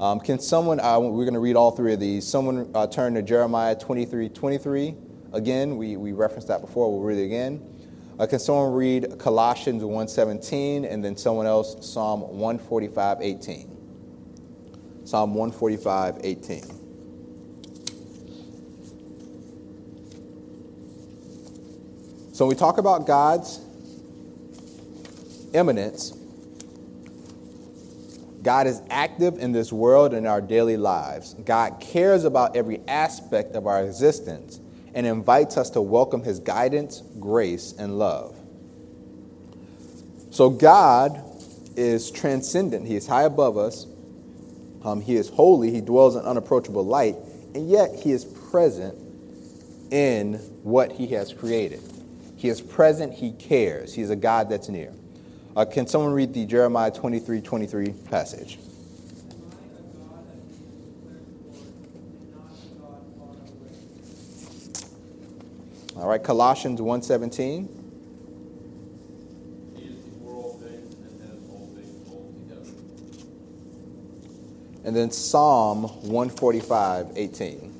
[0.00, 2.26] Um, can someone, uh, we're going to read all three of these.
[2.26, 4.94] Someone uh, turn to Jeremiah 23 23.
[5.34, 6.90] Again, we, we referenced that before.
[6.90, 7.62] We'll read it again.
[8.18, 15.02] Uh, can someone read Colossians 1.17 and then someone else Psalm 145 18?
[15.04, 16.79] Psalm 145 18.
[22.40, 23.60] So when we talk about God's
[25.52, 26.16] immanence,
[28.42, 31.34] God is active in this world and our daily lives.
[31.34, 34.58] God cares about every aspect of our existence
[34.94, 38.34] and invites us to welcome his guidance, grace, and love.
[40.30, 41.22] So God
[41.76, 42.86] is transcendent.
[42.86, 43.86] He is high above us.
[44.82, 45.72] Um, he is holy.
[45.72, 47.16] He dwells in unapproachable light.
[47.54, 48.96] And yet he is present
[49.92, 51.82] in what he has created.
[52.40, 53.92] He is present, He cares.
[53.92, 54.94] He is a God that's near.
[55.54, 58.58] Uh, can someone read the Jeremiah 23 23 passage?
[65.96, 67.68] All right, Colossians 1:17.
[74.82, 77.79] And then Psalm 145, 18.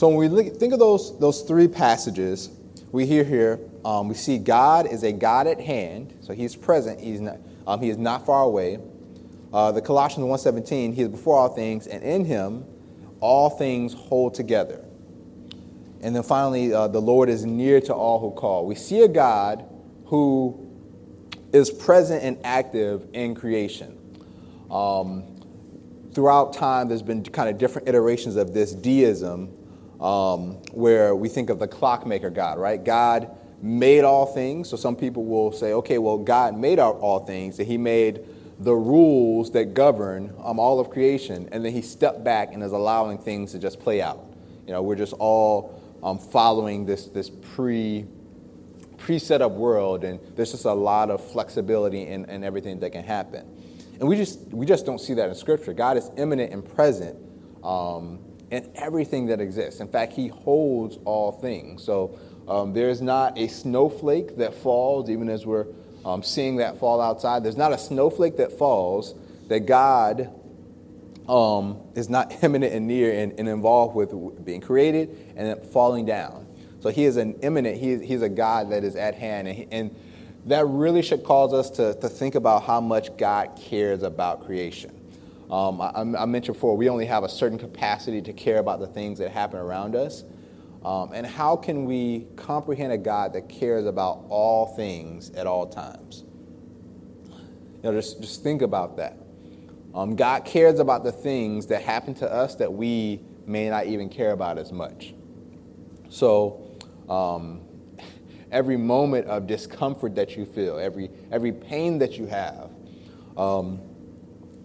[0.00, 2.48] So when we look, think of those, those three passages,
[2.90, 6.98] we hear here, um, we see God is a God at hand, so He's present.
[6.98, 7.36] He's not,
[7.66, 8.78] um, he is not far away.
[9.52, 12.64] Uh, the Colossians 1.17, He is before all things, and in Him
[13.20, 14.82] all things hold together.
[16.00, 18.64] And then finally, uh, the Lord is near to all who call.
[18.64, 19.68] We see a God
[20.06, 20.66] who
[21.52, 23.98] is present and active in creation.
[24.70, 25.24] Um,
[26.14, 29.58] throughout time, there's been kind of different iterations of this deism
[30.00, 32.82] um, where we think of the clockmaker God, right?
[32.82, 34.68] God made all things.
[34.68, 38.24] So some people will say, okay, well, God made all things, and He made
[38.58, 42.72] the rules that govern um, all of creation, and then He stepped back and is
[42.72, 44.24] allowing things to just play out.
[44.66, 48.06] You know, we're just all um, following this this pre
[48.96, 52.90] pre set up world, and there's just a lot of flexibility in, in everything that
[52.90, 53.46] can happen.
[53.98, 55.74] And we just we just don't see that in Scripture.
[55.74, 57.18] God is immanent and present.
[57.62, 58.20] Um,
[58.50, 59.80] and everything that exists.
[59.80, 61.84] In fact, he holds all things.
[61.84, 65.66] So um, there's not a snowflake that falls, even as we're
[66.04, 67.44] um, seeing that fall outside.
[67.44, 69.14] There's not a snowflake that falls
[69.48, 70.32] that God
[71.28, 76.46] um, is not immanent and near and, and, involved with being created and falling down.
[76.80, 79.46] So he is an immanent, he, he's a God that is at hand.
[79.46, 79.96] And, he, and
[80.46, 84.99] that really should cause us to, to think about how much God cares about creation.
[85.50, 88.86] Um, I, I, mentioned before, we only have a certain capacity to care about the
[88.86, 90.22] things that happen around us.
[90.84, 95.66] Um, and how can we comprehend a God that cares about all things at all
[95.66, 96.22] times?
[97.82, 99.18] You know, just, just think about that.
[99.92, 104.08] Um, God cares about the things that happen to us that we may not even
[104.08, 105.14] care about as much.
[106.10, 106.78] So,
[107.08, 107.62] um,
[108.52, 112.70] every moment of discomfort that you feel, every, every pain that you have,
[113.36, 113.80] um,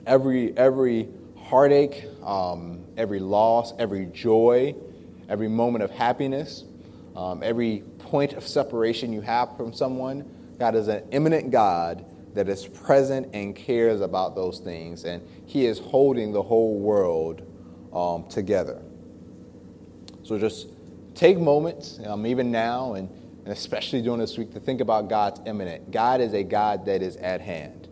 [0.06, 4.76] every, every heartache, um, every loss, every joy,
[5.30, 6.64] every moment of happiness,
[7.16, 10.30] um, every point of separation you have from someone,
[10.60, 15.66] God is an immanent God that is present and cares about those things, and He
[15.66, 17.42] is holding the whole world
[17.94, 18.82] um, together.
[20.24, 20.68] So just
[21.14, 23.10] take moments, um, even now, and,
[23.44, 25.92] and especially during this week, to think about God's immanent.
[25.92, 27.85] God is a God that is at hand.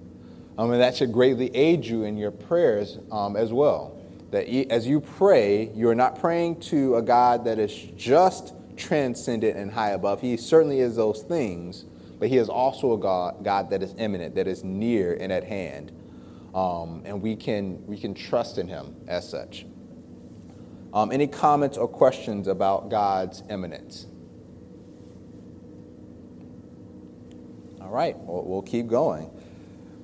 [0.58, 4.00] Um, and that should greatly aid you in your prayers um, as well.
[4.32, 9.72] That as you pray, you're not praying to a God that is just transcendent and
[9.72, 10.22] high above.
[10.22, 11.86] He certainly is those things,
[12.20, 15.44] but He is also a God, God that is immanent, that is near and at
[15.44, 15.92] hand.
[16.54, 19.66] Um, and we can, we can trust in Him as such.
[20.94, 24.06] Um, any comments or questions about God's immanence?
[27.82, 29.32] All right, we'll, we'll keep going.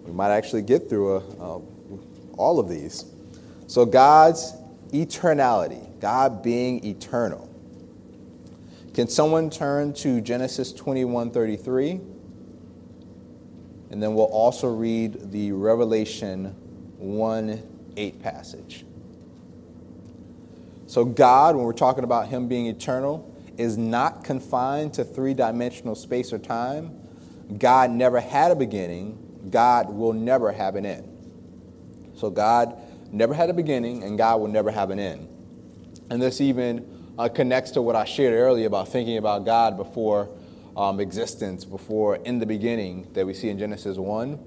[0.09, 1.61] We might actually get through a,
[2.35, 3.05] all of these.
[3.67, 4.55] So, God's
[4.91, 7.47] eternality, God being eternal.
[8.95, 12.01] Can someone turn to Genesis 21 33?
[13.91, 16.55] And then we'll also read the Revelation
[16.97, 17.61] 1
[17.95, 18.85] 8 passage.
[20.87, 25.93] So, God, when we're talking about Him being eternal, is not confined to three dimensional
[25.93, 26.99] space or time.
[27.59, 31.05] God never had a beginning, God will never have an end.
[32.15, 32.77] So God
[33.11, 35.27] never had a beginning, and God will never have an end.
[36.09, 40.29] And this even uh, connects to what I shared earlier about thinking about God before
[40.75, 44.39] um, existence, before in the beginning that we see in Genesis 1,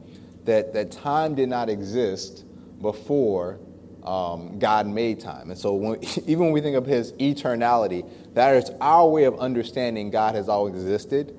[0.44, 2.44] that, that time did not exist
[2.80, 3.60] before
[4.02, 5.50] um, God made time.
[5.50, 9.38] And so when, even when we think of his eternality, that is our way of
[9.38, 11.36] understanding God has always existed,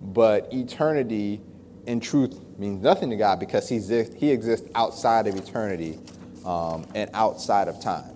[0.00, 1.40] but eternity
[1.86, 5.98] in truth means nothing to God because he exists, he exists outside of eternity
[6.44, 8.10] um, and outside of time.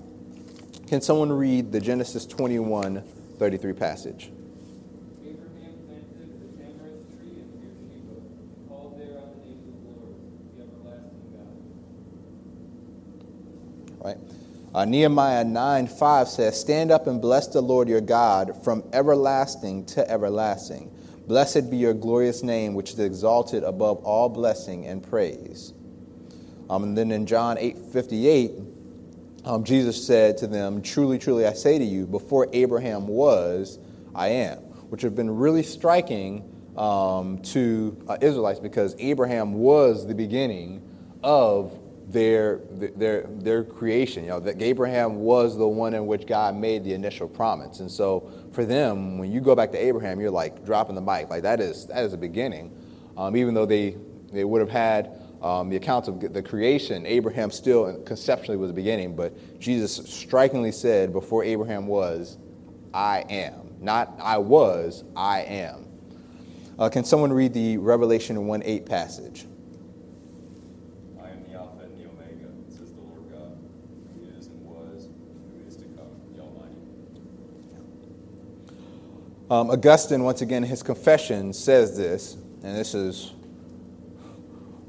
[0.87, 3.03] Can someone read the Genesis 21
[3.39, 4.31] 33 passage?
[14.07, 14.17] Right.
[14.73, 19.85] Uh, Nehemiah 9 5 says, Stand up and bless the Lord your God from everlasting
[19.87, 20.96] to everlasting.
[21.27, 25.73] Blessed be your glorious name, which is exalted above all blessing and praise.
[26.71, 28.53] Um, and then in John 8 58,
[29.45, 33.79] um, Jesus said to them, Truly, truly, I say to you, before Abraham was,
[34.15, 34.59] I am,
[34.89, 40.83] which have been really striking um, to uh, Israelites because Abraham was the beginning
[41.23, 44.25] of their, their, their creation.
[44.25, 47.81] You know, that Abraham was the one in which God made the initial promise.
[47.81, 51.29] And so for them, when you go back to Abraham, you're like dropping the mic.
[51.31, 52.73] Like that is, that is a beginning.
[53.17, 53.97] Um, even though they,
[54.33, 58.75] they would have had um, the accounts of the creation, Abraham still conceptually was the
[58.75, 59.15] beginning.
[59.15, 62.39] But Jesus strikingly said, before Abraham was,
[62.93, 63.77] I am.
[63.79, 65.87] Not I was, I am.
[66.79, 69.47] Uh, can someone read the Revelation 1 8 passage?
[79.49, 82.35] Um, Augustine, once again, his confession says this,
[82.65, 83.33] and this is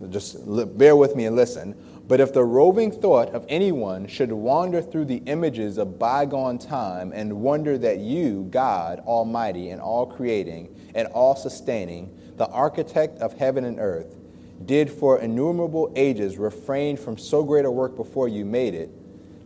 [0.09, 0.37] just
[0.77, 1.75] bear with me and listen.
[2.07, 7.11] But if the roving thought of anyone should wander through the images of bygone time
[7.13, 13.33] and wonder that you, God Almighty and all creating and all sustaining, the architect of
[13.33, 14.15] heaven and earth,
[14.65, 18.89] did for innumerable ages refrain from so great a work before you made it,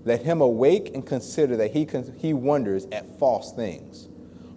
[0.06, 4.08] let him awake and consider that he, con- he wonders at false things.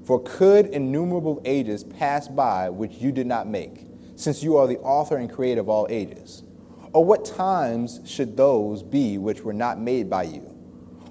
[0.05, 3.87] For could innumerable ages pass by which you did not make,
[4.17, 6.43] since you are the author and creator of all ages?
[6.93, 10.55] Or what times should those be which were not made by you?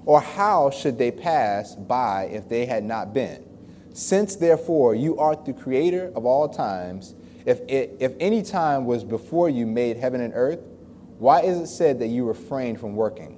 [0.06, 3.44] Or how should they pass by if they had not been?
[3.92, 7.14] Since therefore you art the creator of all times,
[7.46, 10.60] if, it, if any time was before you made heaven and earth,
[11.18, 13.33] why is it said that you refrained from working?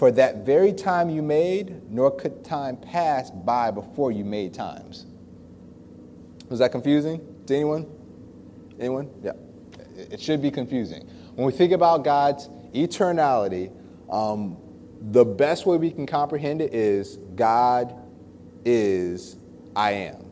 [0.00, 5.04] For that very time you made, nor could time pass by before you made times.
[6.48, 7.86] Was that confusing to anyone?
[8.78, 9.10] Anyone?
[9.22, 9.32] Yeah.
[9.94, 11.06] It should be confusing.
[11.34, 13.70] When we think about God's eternality,
[14.10, 14.56] um,
[15.02, 17.94] the best way we can comprehend it is God
[18.64, 19.36] is
[19.76, 20.24] I am.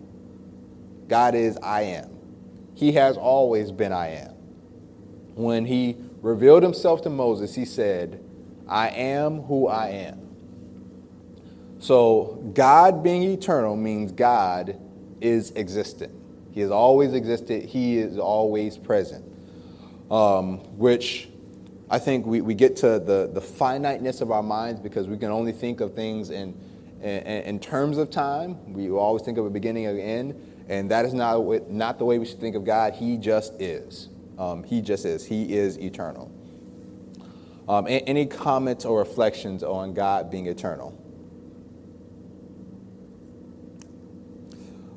[1.08, 2.16] God is I am.
[2.74, 4.32] He has always been I am.
[5.34, 8.24] When he revealed himself to Moses, he said,
[8.68, 10.28] I am who I am.
[11.80, 14.78] So, God being eternal means God
[15.20, 16.12] is existent.
[16.50, 19.24] He has always existed, He is always present.
[20.10, 21.28] Um, which
[21.90, 25.30] I think we, we get to the, the finiteness of our minds because we can
[25.30, 26.58] only think of things in,
[27.02, 28.72] in, in terms of time.
[28.72, 32.04] We always think of a beginning and an end, and that is not, not the
[32.04, 32.94] way we should think of God.
[32.94, 34.08] He just is.
[34.38, 35.24] Um, he just is.
[35.24, 36.30] He is eternal.
[37.68, 40.96] Um, any comments or reflections on God being eternal?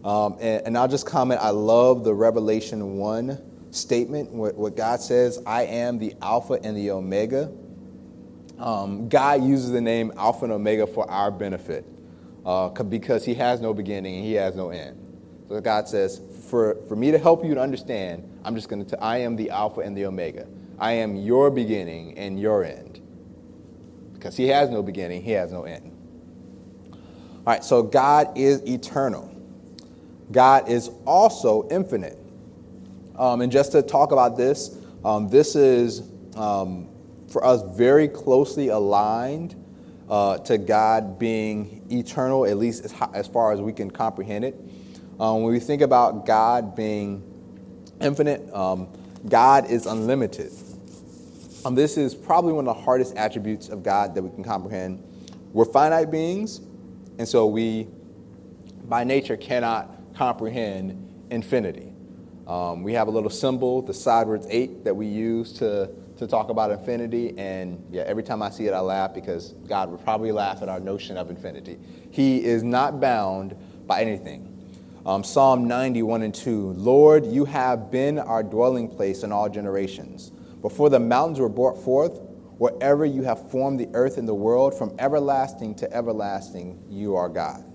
[0.05, 3.37] Um, and, and, I'll just comment I love the Revelation 1
[3.69, 7.51] statement, what, what God says I am the Alpha and the Omega.
[8.57, 11.85] Um, God uses the name Alpha and Omega for our benefit
[12.45, 14.97] uh, because He has no beginning and He has no end.
[15.49, 19.03] So God says, for, for me to help you to understand, I'm just going to,
[19.03, 20.47] I am the Alpha and the Omega.
[20.81, 22.99] I am your beginning and your end.
[24.13, 25.95] Because he has no beginning, he has no end.
[26.91, 26.99] All
[27.45, 29.29] right, so God is eternal.
[30.31, 32.17] God is also infinite.
[33.15, 34.75] Um, and just to talk about this,
[35.05, 36.01] um, this is
[36.35, 36.89] um,
[37.29, 39.55] for us very closely aligned
[40.09, 44.55] uh, to God being eternal, at least as, as, far as we can comprehend it.
[45.19, 47.23] Um, when we think about God being
[48.01, 48.87] infinite, um,
[49.29, 50.51] God is unlimited.
[51.63, 55.03] Um, this is probably one of the hardest attributes of God that we can comprehend.
[55.53, 56.59] We're finite beings,
[57.19, 57.87] and so we,
[58.85, 61.93] by nature, cannot comprehend infinity.
[62.47, 66.49] Um, we have a little symbol, the sidewards eight, that we use to, to talk
[66.49, 70.31] about infinity, and yeah, every time I see it, I laugh because God would probably
[70.31, 71.77] laugh at our notion of infinity.
[72.09, 73.55] He is not bound
[73.85, 74.47] by anything.
[75.05, 80.31] Um, Psalm 91 and 2 Lord, you have been our dwelling place in all generations.
[80.61, 82.19] Before the mountains were brought forth,
[82.57, 87.27] wherever you have formed the earth and the world, from everlasting to everlasting, you are
[87.27, 87.65] God.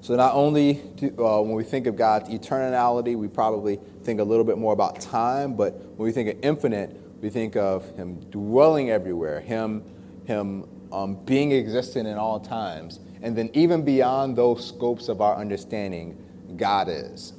[0.00, 4.24] So, not only do, uh, when we think of God's eternality, we probably think a
[4.24, 8.20] little bit more about time, but when we think of infinite, we think of Him
[8.30, 9.82] dwelling everywhere, Him,
[10.24, 13.00] him um, being existent in all times.
[13.22, 16.16] And then, even beyond those scopes of our understanding,
[16.56, 17.32] God is.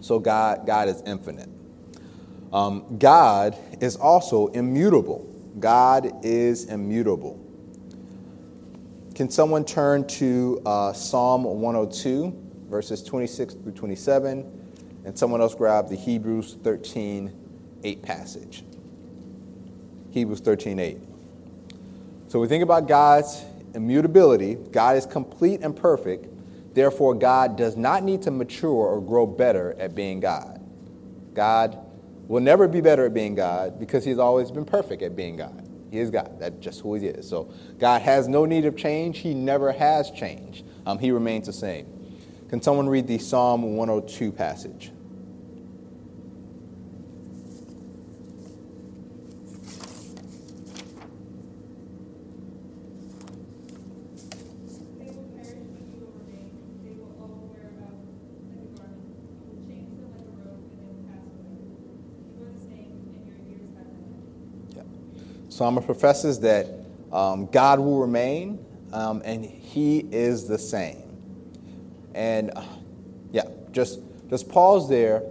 [0.00, 1.48] So, God, God is infinite.
[2.56, 5.30] Um, God is also immutable.
[5.60, 7.38] God is immutable.
[9.14, 14.70] Can someone turn to uh, Psalm 102, verses 26 through 27,
[15.04, 17.30] and someone else grab the Hebrews 13,
[17.84, 18.64] 8 passage?
[20.12, 20.98] Hebrews 13, 8.
[22.28, 23.44] So we think about God's
[23.74, 24.54] immutability.
[24.54, 26.26] God is complete and perfect.
[26.74, 30.62] Therefore, God does not need to mature or grow better at being God.
[31.34, 31.85] God
[32.26, 35.66] will never be better at being God because he's always been perfect at being God.
[35.90, 36.38] He is God.
[36.38, 37.28] That's just who he is.
[37.28, 39.18] So God has no need of change.
[39.18, 40.64] He never has changed.
[40.84, 41.86] Um, he remains the same.
[42.48, 44.92] Can someone read the Psalm 102 passage?
[65.56, 66.66] Psalma professes that
[67.12, 71.02] um, God will remain um, and he is the same.
[72.14, 72.62] And uh,
[73.32, 75.22] yeah, just, just pause there.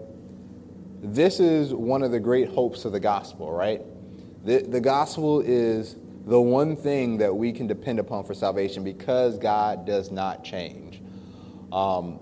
[1.04, 3.84] This is one of the great hopes of the gospel, right?
[4.44, 5.96] The, the gospel is
[6.26, 11.02] the one thing that we can depend upon for salvation because God does not change.
[11.72, 12.20] Um,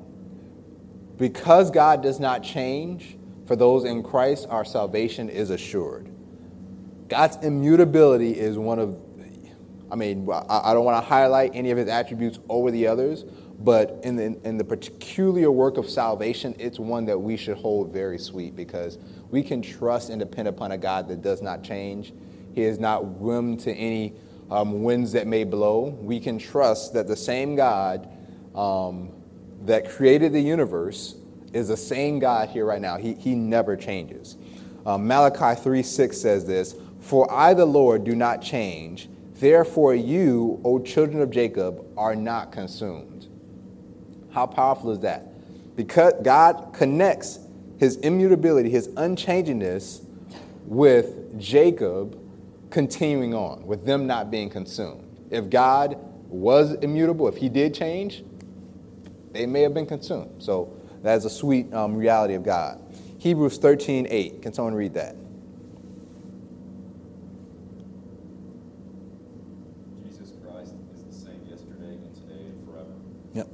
[1.17, 6.12] because God does not change, for those in Christ, our salvation is assured.
[7.13, 8.99] God's immutability is one of,
[9.91, 13.23] I mean, I don't want to highlight any of his attributes over the others,
[13.59, 17.93] but in the, in the peculiar work of salvation, it's one that we should hold
[17.93, 18.97] very sweet because
[19.29, 22.13] we can trust and depend upon a God that does not change.
[22.55, 24.13] He is not whim to any
[24.49, 25.89] um, winds that may blow.
[26.01, 28.09] We can trust that the same God
[28.55, 29.11] um,
[29.65, 31.13] that created the universe
[31.53, 32.97] is the same God here right now.
[32.97, 34.35] He, he never changes.
[34.83, 39.09] Um, Malachi 3 6 says this for I, the Lord, do not change.
[39.35, 43.27] Therefore, you, O children of Jacob, are not consumed.
[44.31, 45.33] How powerful is that?
[45.75, 47.39] because God connects
[47.77, 50.05] his immutability, his unchangingness
[50.65, 52.19] with Jacob
[52.69, 55.03] continuing on, with them not being consumed.
[55.29, 55.97] If God
[56.27, 58.23] was immutable, if he did change,
[59.31, 60.41] they may have been consumed.
[60.41, 62.79] So that's a sweet um, reality of God.
[63.17, 64.41] Hebrews 13 8.
[64.41, 65.15] Can someone read that?
[70.03, 72.91] Jesus Christ is the same yesterday and today and forever.
[73.33, 73.47] Yep.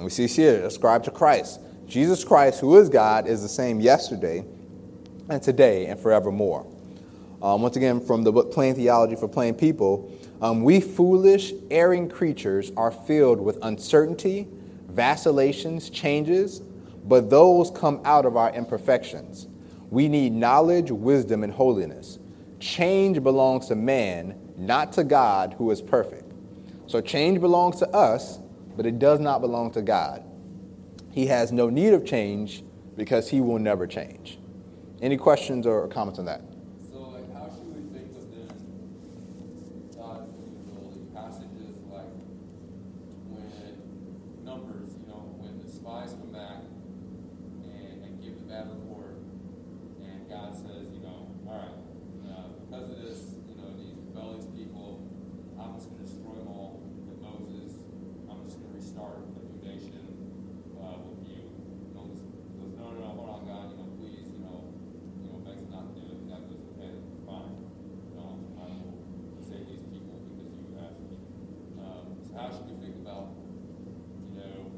[0.00, 1.60] And we see here, ascribed to Christ.
[1.86, 4.42] Jesus Christ, who is God, is the same yesterday
[5.28, 6.66] and today and forevermore.
[7.42, 12.08] Um, once again, from the book Plain Theology for Plain People, um, we foolish, erring
[12.08, 14.48] creatures are filled with uncertainty,
[14.88, 16.60] vacillations, changes,
[17.04, 19.48] but those come out of our imperfections.
[19.90, 22.18] We need knowledge, wisdom, and holiness.
[22.58, 26.32] Change belongs to man, not to God, who is perfect.
[26.86, 28.38] So change belongs to us,
[28.80, 30.24] but it does not belong to God.
[31.10, 32.64] He has no need of change
[32.96, 34.38] because he will never change.
[35.02, 36.40] Any questions or comments on that?
[36.90, 38.48] So, like, how should we think of then
[39.94, 41.04] God's immutability?
[41.12, 42.08] Passages like
[43.28, 49.20] when Numbers, you know, when the spies come back and, and give the bad report,
[50.00, 51.76] and God says, you know, all right,
[52.32, 55.04] uh, because of this, you know, these rebellious people,
[55.60, 56.80] I'm just going to destroy them all.
[56.80, 57.76] And Moses,
[58.30, 60.06] I'm just going to restart a new nation
[60.78, 61.44] uh, with you.
[61.92, 62.22] Moses
[62.56, 64.70] goes, no, no, no, hold on, God, you know, please, you know,
[65.20, 66.30] you know, begs not to do it.
[66.30, 66.94] God goes, okay,
[67.26, 67.58] fine.
[68.16, 69.02] Um, I will
[69.42, 71.12] save these people because you asked me.
[71.82, 73.34] Um, so how should we think about,
[74.30, 74.70] you know,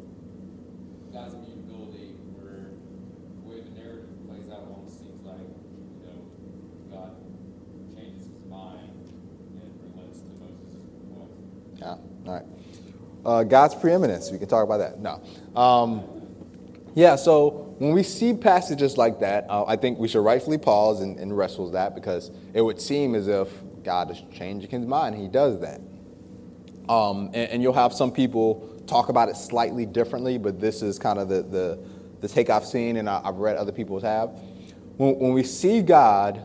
[1.12, 6.24] God's immutability where the way the narrative plays out almost seems like, you know,
[6.88, 7.20] God
[7.92, 8.96] changes his mind
[9.60, 11.36] and relents to Moses' request.
[11.78, 12.44] Yeah, all right.
[13.24, 14.98] Uh, God's preeminence, we can talk about that.
[15.00, 15.22] No.
[15.60, 16.04] Um,
[16.94, 21.00] yeah, so when we see passages like that, uh, I think we should rightfully pause
[21.00, 23.48] and, and wrestle with that because it would seem as if
[23.82, 25.16] God is changing his mind.
[25.16, 25.80] He does that.
[26.88, 30.98] Um, and, and you'll have some people talk about it slightly differently, but this is
[30.98, 31.78] kind of the, the,
[32.20, 34.30] the take I've seen and I, I've read other people's have.
[34.96, 36.44] When, when we see God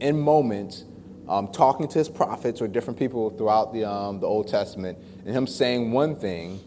[0.00, 0.84] in moments
[1.28, 5.34] um, talking to his prophets or different people throughout the, um, the Old Testament, and
[5.34, 6.60] him saying one thing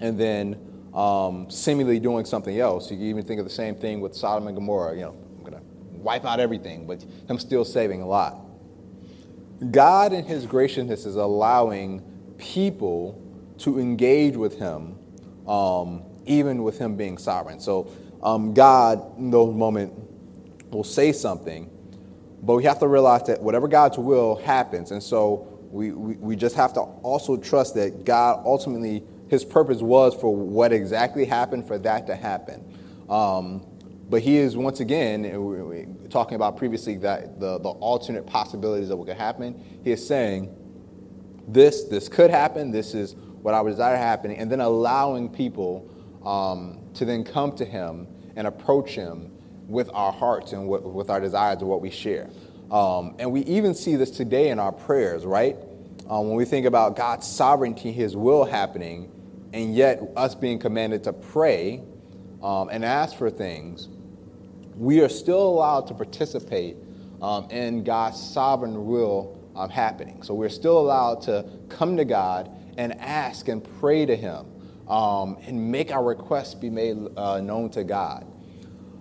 [0.00, 0.56] and then
[0.94, 2.90] um, seemingly doing something else.
[2.90, 4.94] You can even think of the same thing with Sodom and Gomorrah.
[4.94, 5.62] You know, I'm going to
[5.98, 8.38] wipe out everything, but him still saving a Lot.
[9.70, 12.02] God, in his graciousness, is allowing
[12.38, 13.20] people
[13.58, 14.98] to engage with him,
[15.48, 17.60] um, even with him being sovereign.
[17.60, 17.90] So,
[18.22, 19.94] um, God, in those moments,
[20.70, 21.70] will say something,
[22.44, 24.90] but we have to realize that whatever God's will happens.
[24.90, 29.82] And so, we, we, we just have to also trust that God ultimately, his purpose
[29.82, 32.64] was for what exactly happened, for that to happen.
[33.10, 33.66] Um,
[34.08, 39.08] but he is once again talking about previously that the, the alternate possibilities of what
[39.08, 39.80] could happen.
[39.82, 40.54] He is saying,
[41.48, 42.70] this this could happen.
[42.70, 45.90] This is what I would desire happening, and then allowing people
[46.24, 49.33] um, to then come to him and approach him
[49.66, 52.30] with our hearts and with, with our desires and what we share.
[52.70, 55.56] Um, and we even see this today in our prayers, right?
[56.08, 59.10] Um, when we think about God's sovereignty, His will happening,
[59.52, 61.82] and yet us being commanded to pray
[62.42, 63.88] um, and ask for things,
[64.76, 66.76] we are still allowed to participate
[67.22, 70.22] um, in God's sovereign will um, happening.
[70.22, 74.46] So we're still allowed to come to God and ask and pray to Him
[74.88, 78.26] um, and make our requests be made uh, known to God.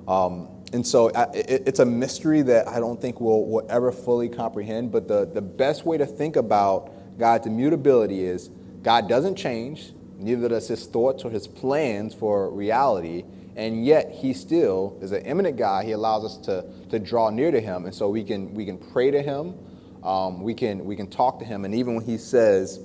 [0.07, 3.91] Um, and so I, it, it's a mystery that I don't think we'll, we'll ever
[3.91, 4.91] fully comprehend.
[4.91, 8.49] But the, the best way to think about God's immutability is
[8.81, 13.23] God doesn't change, neither does his thoughts or his plans for reality.
[13.55, 15.85] And yet he still is an immanent God.
[15.85, 17.85] He allows us to, to draw near to him.
[17.85, 19.53] And so we can, we can pray to him.
[20.03, 21.63] Um, we, can, we can talk to him.
[21.63, 22.79] And even when he says,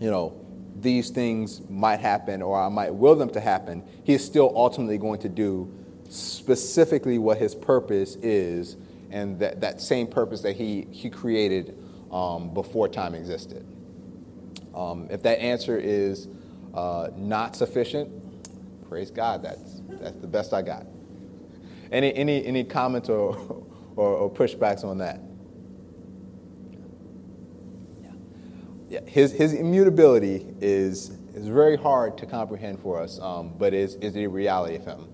[0.00, 0.40] you know,
[0.80, 4.98] these things might happen or I might will them to happen, he is still ultimately
[4.98, 5.72] going to do
[6.08, 8.76] specifically what his purpose is
[9.10, 11.78] and that, that same purpose that he, he created
[12.10, 13.64] um, before time existed.
[14.74, 16.28] Um, if that answer is
[16.74, 18.10] uh, not sufficient,
[18.88, 20.86] praise God, that's, that's the best I got.
[21.92, 23.36] Any, any, any comments or,
[23.96, 25.20] or, or pushbacks on that?
[28.88, 33.94] Yeah, his, his immutability is, is very hard to comprehend for us, um, but is,
[33.96, 35.13] is a reality of him.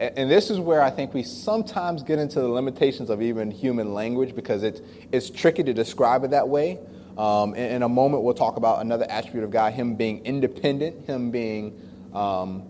[0.00, 3.92] and this is where I think we sometimes get into the limitations of even human
[3.92, 4.80] language because it's,
[5.12, 6.78] it's tricky to describe it that way.
[7.18, 11.06] Um, in, in, a moment, we'll talk about another attribute of God, him being independent,
[11.06, 11.78] him being
[12.14, 12.62] um,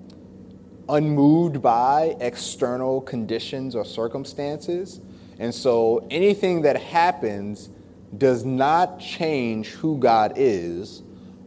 [0.88, 5.00] unmoved by external conditions or circumstances.
[5.38, 7.70] And so anything that happens
[8.18, 11.02] does not change who God is.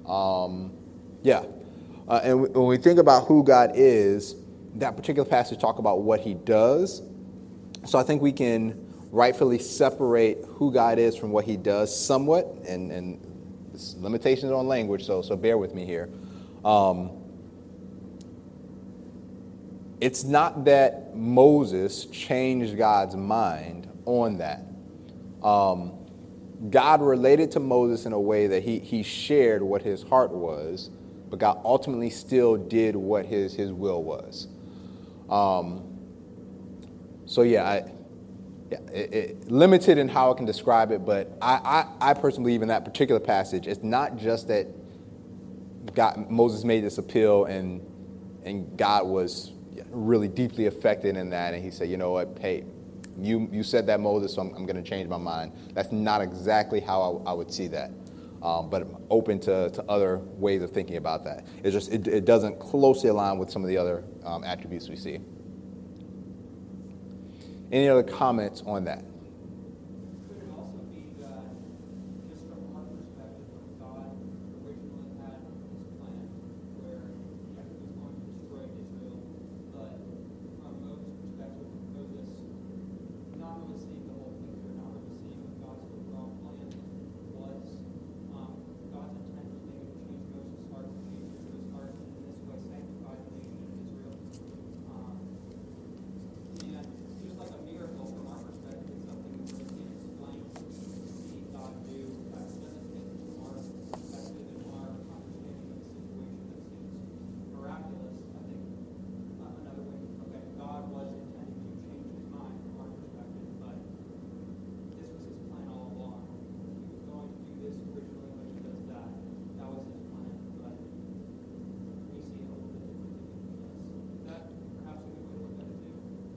[0.06, 0.72] Um,
[1.24, 1.44] yeah.
[2.08, 4.36] Uh, and when we think about who God is,
[4.76, 7.02] that particular passage talk about what he does.
[7.86, 12.48] So I think we can rightfully separate who God is from what he does somewhat,
[12.68, 13.20] and, and
[13.98, 16.10] limitations on language, so, so bear with me here.
[16.66, 17.12] Um,
[20.00, 24.66] it's not that Moses changed God's mind on that.
[25.44, 25.94] Um,
[26.70, 30.90] God related to Moses in a way that he, he shared what his heart was,
[31.30, 34.48] but God ultimately still did what his, his will was.
[35.30, 35.90] Um,
[37.26, 37.76] so, yeah, I,
[38.70, 42.50] yeah it, it, limited in how I can describe it, but I, I, I personally
[42.50, 44.68] believe in that particular passage, it's not just that
[45.94, 47.82] God, Moses made this appeal and,
[48.44, 49.52] and God was
[49.90, 52.66] really deeply affected in that, and he said, you know what, hey,
[53.20, 55.52] you, you said that, Moses, so I'm, I'm going to change my mind.
[55.74, 57.92] That's not exactly how I, I would see that.
[58.44, 61.46] Um, but open to, to other ways of thinking about that.
[61.64, 64.98] It's just, it, it doesn't closely align with some of the other um, attributes we
[64.98, 65.20] see.
[67.72, 69.06] Any other comments on that?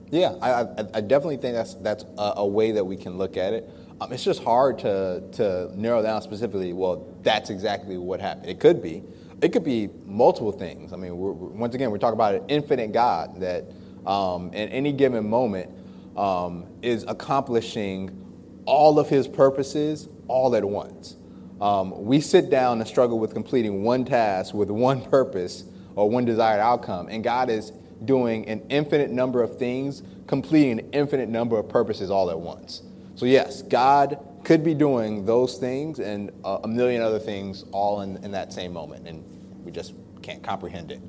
[0.09, 0.61] Yeah, I,
[0.93, 3.69] I, definitely think that's that's a, a, way that we can look at it.
[3.99, 6.71] Um, it's just hard to to narrow down specifically.
[6.71, 8.49] Well, that's exactly what happened.
[8.49, 9.03] It could be,
[9.41, 10.93] it could be multiple things.
[10.93, 13.65] I mean, we're, once again, we're talking about an infinite God that,
[14.05, 15.71] um, in any given moment,
[16.15, 21.17] um, is accomplishing all of His purposes all at once.
[21.59, 26.23] Um, we sit down and struggle with completing one task with one purpose or one
[26.23, 27.73] desired outcome, and God is
[28.05, 32.83] doing an infinite number of things, completing an infinite number of purposes all at once.
[33.15, 38.23] So, yes, God could be doing those things and a million other things all in,
[38.23, 39.23] in that same moment, and
[39.65, 41.01] we just can't comprehend it.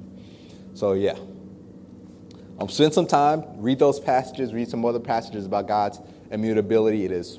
[0.74, 1.16] So, yeah.
[2.60, 7.04] Um, spend some time, read those passages, read some other passages about God's immutability.
[7.04, 7.38] It is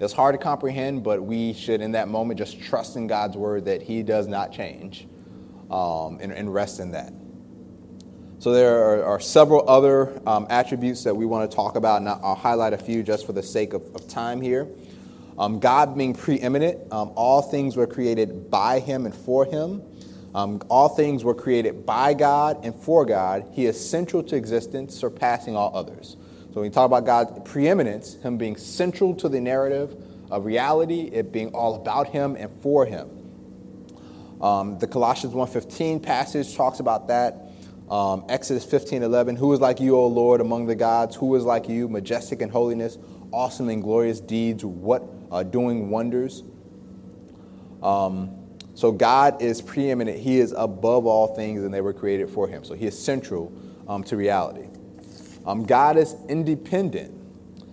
[0.00, 3.64] it's hard to comprehend, but we should, in that moment, just trust in God's word
[3.64, 5.08] that He does not change
[5.70, 7.12] um, and, and rest in that.
[8.40, 12.08] So there are, are several other um, attributes that we want to talk about, and
[12.08, 14.68] I'll highlight a few just for the sake of, of time here.
[15.36, 19.82] Um, God being preeminent, um, all things were created by Him and for Him.
[20.36, 23.44] Um, all things were created by God and for God.
[23.54, 26.16] He is central to existence, surpassing all others.
[26.50, 29.96] So when we talk about God's preeminence, Him being central to the narrative
[30.30, 33.08] of reality, it being all about Him and for Him.
[34.40, 37.47] Um, the Colossians 1.15 passage talks about that.
[37.90, 41.16] Um, Exodus 15, 11, who is like you, O Lord, among the gods?
[41.16, 42.98] Who is like you, majestic in holiness,
[43.32, 46.42] awesome in glorious deeds, what uh, doing wonders?
[47.82, 48.34] Um,
[48.74, 50.18] so God is preeminent.
[50.18, 52.62] He is above all things, and they were created for him.
[52.62, 53.52] So he is central
[53.88, 54.68] um, to reality.
[55.46, 57.14] Um, God is independent.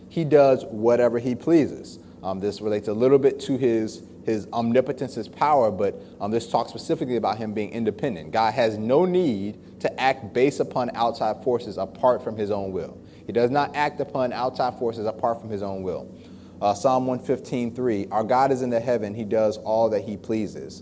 [0.07, 1.99] He does whatever he pleases.
[2.23, 6.49] Um, this relates a little bit to his his omnipotence, his power, but um, this
[6.49, 8.31] talks specifically about him being independent.
[8.31, 12.97] God has no need to act based upon outside forces apart from his own will.
[13.27, 16.11] He does not act upon outside forces apart from his own will.
[16.59, 20.17] Uh, Psalm 115, 3, our God is in the heaven, he does all that he
[20.17, 20.81] pleases.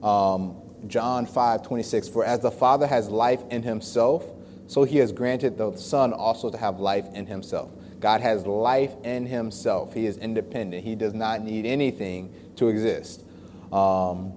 [0.00, 4.24] Um, John 5, 26, for as the Father has life in himself,
[4.68, 7.72] so he has granted the Son also to have life in himself.
[7.98, 9.92] God has life in himself.
[9.92, 10.84] He is independent.
[10.84, 13.24] He does not need anything to exist.
[13.72, 14.34] Um,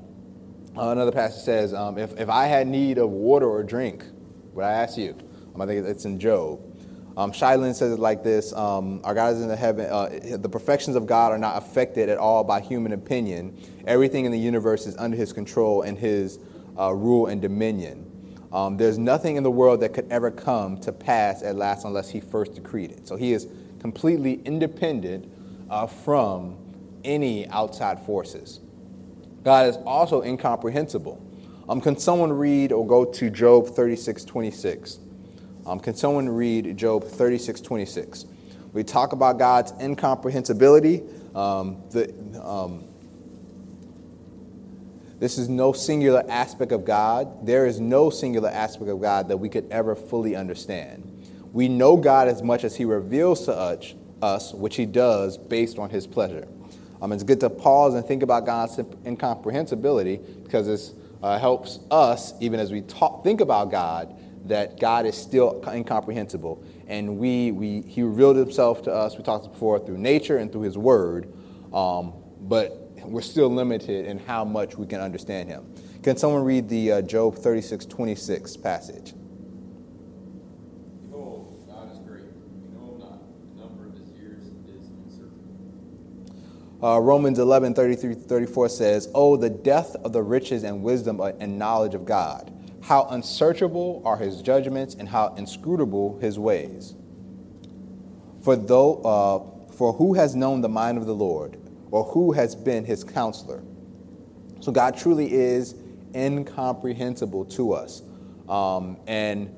[0.77, 4.05] Uh, another passage says, um, if, if I had need of water or drink,
[4.53, 5.15] would I ask you?
[5.55, 6.61] Um, I think it's in Job.
[7.17, 9.87] Um, Shylin says it like this um, Our God is in the heaven.
[9.87, 13.57] Uh, the perfections of God are not affected at all by human opinion.
[13.85, 16.39] Everything in the universe is under his control and his
[16.77, 18.05] uh, rule and dominion.
[18.53, 22.09] Um, there's nothing in the world that could ever come to pass at last unless
[22.09, 23.07] he first decreed it.
[23.07, 23.47] So he is
[23.79, 25.31] completely independent
[25.69, 26.57] uh, from
[27.03, 28.61] any outside forces.
[29.43, 31.25] God is also incomprehensible.
[31.67, 34.99] Um, can someone read or go to Job 36 26?
[35.65, 38.25] Um, can someone read Job 36 26?
[38.73, 41.03] We talk about God's incomprehensibility.
[41.35, 42.85] Um, the, um,
[45.19, 47.45] this is no singular aspect of God.
[47.45, 51.05] There is no singular aspect of God that we could ever fully understand.
[51.51, 55.77] We know God as much as He reveals to us, us which He does based
[55.77, 56.47] on His pleasure.
[57.01, 62.33] Um, it's good to pause and think about God's incomprehensibility because it uh, helps us,
[62.39, 64.15] even as we talk, think about God,
[64.47, 66.63] that God is still incomprehensible.
[66.87, 70.63] And we, we, He revealed Himself to us, we talked before, through nature and through
[70.63, 71.33] His Word.
[71.73, 75.73] Um, but we're still limited in how much we can understand him.
[76.03, 79.13] Can someone read the uh, Job 36 26 passage?
[81.09, 82.23] Behold, God is great.
[82.61, 83.21] We know him not.
[83.55, 85.43] The number of his years is uncertain.
[86.81, 91.59] Uh, Romans 11 33 34 says, Oh, the depth of the riches and wisdom and
[91.59, 92.53] knowledge of God!
[92.81, 96.95] How unsearchable are his judgments and how inscrutable his ways.
[98.41, 101.59] For, though, uh, for who has known the mind of the Lord?
[101.91, 103.63] or who has been his counselor.
[104.59, 105.75] So God truly is
[106.13, 108.01] incomprehensible to us.
[108.47, 109.55] Um, and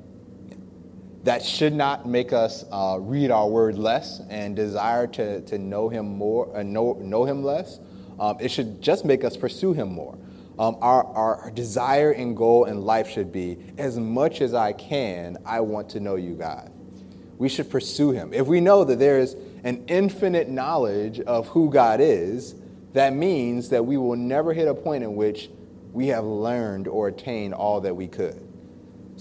[1.24, 5.88] that should not make us uh, read our word less and desire to, to know
[5.88, 7.78] him more, uh, know, know him less.
[8.18, 10.18] Um, it should just make us pursue him more.
[10.58, 15.38] Um, our, our desire and goal in life should be as much as I can,
[15.46, 16.70] I want to know you, God.
[17.38, 18.34] We should pursue him.
[18.34, 22.54] If we know that there is an infinite knowledge of who God is,
[22.92, 25.48] that means that we will never hit a point in which
[25.92, 28.51] we have learned or attained all that we could.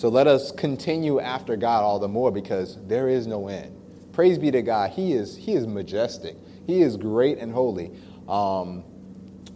[0.02, 3.80] So let us continue after God all the more because there is no end.
[4.14, 4.90] Praise be to God.
[4.90, 6.36] He is, he is majestic.
[6.66, 7.92] He is great and holy.
[8.28, 8.84] Um,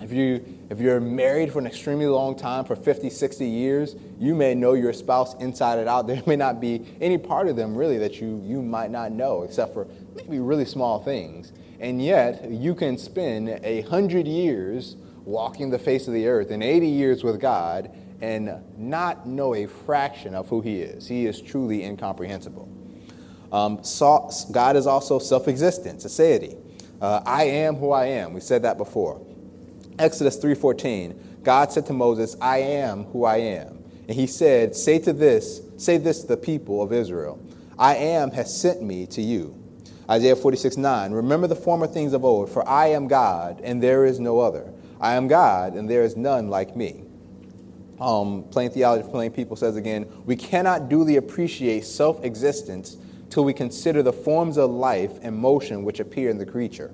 [0.01, 4.35] if, you, if you're married for an extremely long time, for 50, 60 years, you
[4.35, 6.05] may know your spouse inside and out.
[6.05, 9.41] There may not be any part of them really that you, you might not know,
[9.41, 11.53] except for maybe really small things.
[11.79, 16.61] And yet, you can spend a hundred years walking the face of the earth and
[16.61, 17.89] 80 years with God
[18.21, 21.07] and not know a fraction of who He is.
[21.07, 22.69] He is truly incomprehensible.
[23.51, 26.57] Um, so, God is also self existent, aseity.
[27.01, 28.33] Uh, I am who I am.
[28.33, 29.21] We said that before.
[29.97, 34.99] Exodus 3:14, God said to Moses, "I am who I am." And he said, "Say
[34.99, 37.39] to this, say this to the people of Israel,
[37.77, 39.55] I am has sent me to you."
[40.09, 44.05] Isaiah 46, 9, Remember the former things of old, for I am God, and there
[44.05, 44.71] is no other.
[45.01, 47.04] I am God, and there is none like me.
[47.99, 52.97] Um, plain theology for plain people says again, we cannot duly appreciate self existence
[53.29, 56.93] till we consider the forms of life and motion which appear in the creature.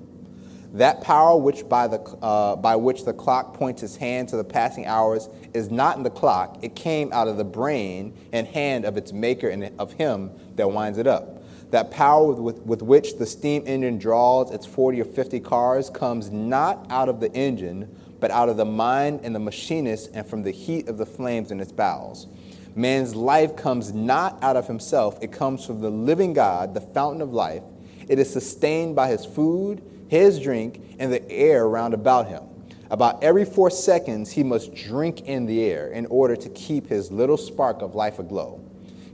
[0.72, 4.44] That power which by, the, uh, by which the clock points its hand to the
[4.44, 6.58] passing hours is not in the clock.
[6.62, 10.70] It came out of the brain and hand of its maker and of him that
[10.70, 11.42] winds it up.
[11.72, 16.30] That power with, with which the steam engine draws its 40 or 50 cars comes
[16.30, 20.42] not out of the engine, but out of the mind and the machinist and from
[20.42, 22.26] the heat of the flames in its bowels.
[22.74, 27.20] Man's life comes not out of himself, it comes from the living God, the fountain
[27.20, 27.62] of life.
[28.08, 32.42] It is sustained by his food his drink, and the air round about him.
[32.90, 37.10] About every four seconds, he must drink in the air in order to keep his
[37.10, 38.60] little spark of life aglow.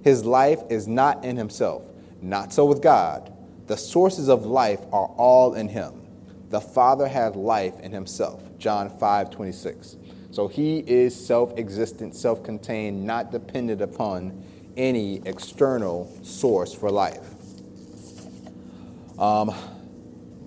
[0.03, 1.85] His life is not in himself.
[2.21, 3.33] Not so with God.
[3.69, 6.08] The sources of life are all in him.
[6.51, 8.43] The Father has life in himself.
[8.59, 9.97] John 5 26.
[10.31, 14.45] So he is self existent, self contained, not dependent upon
[14.77, 17.35] any external source for life.
[19.19, 19.53] Um,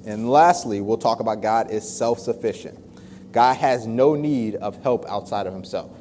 [0.05, 2.79] and lastly, we'll talk about God is self sufficient.
[3.31, 5.91] God has no need of help outside of himself.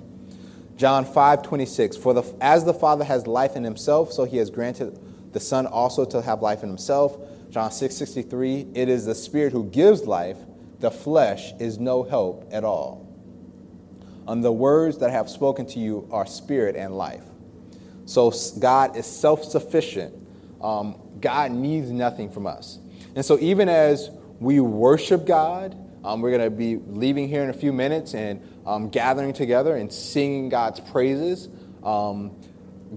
[0.76, 4.50] John 5 26, for the, as the Father has life in himself, so he has
[4.50, 4.98] granted
[5.32, 7.18] the Son also to have life in himself.
[7.50, 10.38] John 6 63, it is the Spirit who gives life,
[10.78, 13.06] the flesh is no help at all.
[14.26, 17.24] And the words that I have spoken to you are spirit and life.
[18.06, 20.14] So God is self sufficient.
[20.60, 22.78] Um, God needs nothing from us.
[23.14, 27.50] And so, even as we worship God, Um, we're going to be leaving here in
[27.50, 31.48] a few minutes and um, gathering together and singing God's praises.
[31.82, 32.36] Um,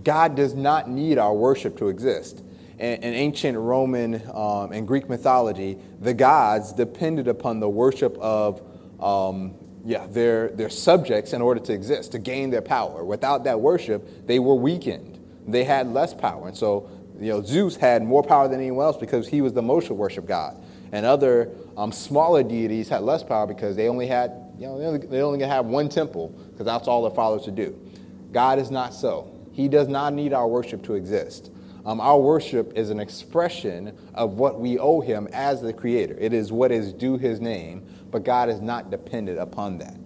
[0.03, 2.43] God does not need our worship to exist.
[2.83, 8.61] In, ancient Roman um, and Greek mythology, the gods depended upon the worship of
[8.99, 9.55] um,
[9.85, 13.05] yeah, their, their subjects in order to exist, to gain their power.
[13.05, 15.19] Without that worship, they were weakened.
[15.47, 16.47] They had less power.
[16.47, 19.61] And so, you know, Zeus had more power than anyone else because he was the
[19.61, 20.61] most worship god.
[20.91, 24.85] And other um, smaller deities had less power because they only had, you know, they
[24.85, 27.79] only, they only have one temple because that's all their followers to do.
[28.31, 29.29] God is not so.
[29.53, 31.49] He does not need our worship to exist.
[31.85, 36.15] Um, our worship is an expression of what we owe him as the creator.
[36.17, 39.97] It is what is due his name, but God is not dependent upon that.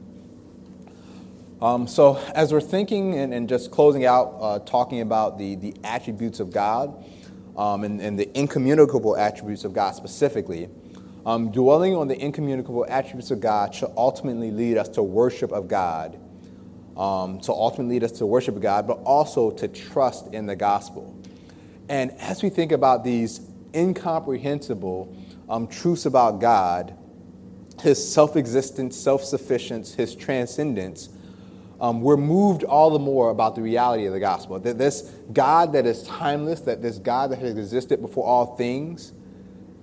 [1.62, 5.76] Um, so, as we're thinking and, and just closing out, uh, talking about the, the
[5.84, 7.04] attributes of God
[7.56, 10.70] um, and, and, the incommunicable attributes of God specifically,
[11.26, 15.68] um, dwelling on the incommunicable attributes of God should ultimately lead us to worship of
[15.68, 16.20] God,
[16.96, 20.56] um, to ultimately lead us to worship of God, but also to trust in the
[20.56, 21.16] gospel.
[21.90, 23.42] And as we think about these
[23.74, 25.16] incomprehensible
[25.50, 26.98] um, truths about God,
[27.82, 31.10] his self existence, self sufficiency, his transcendence,
[31.80, 34.60] um, we're moved all the more about the reality of the gospel.
[34.60, 39.14] That this God that is timeless, that this God that has existed before all things,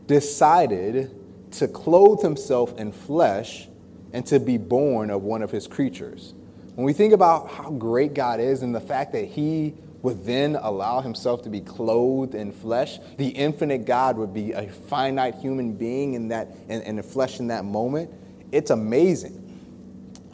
[0.06, 1.14] decided
[1.52, 3.68] to clothe himself in flesh
[4.12, 6.34] and to be born of one of his creatures.
[6.74, 9.74] When we think about how great God is and the fact that he
[10.04, 14.68] would then allow himself to be clothed in flesh, the infinite God would be a
[14.68, 18.10] finite human being in that in, in the flesh in that moment.
[18.52, 19.40] It's amazing.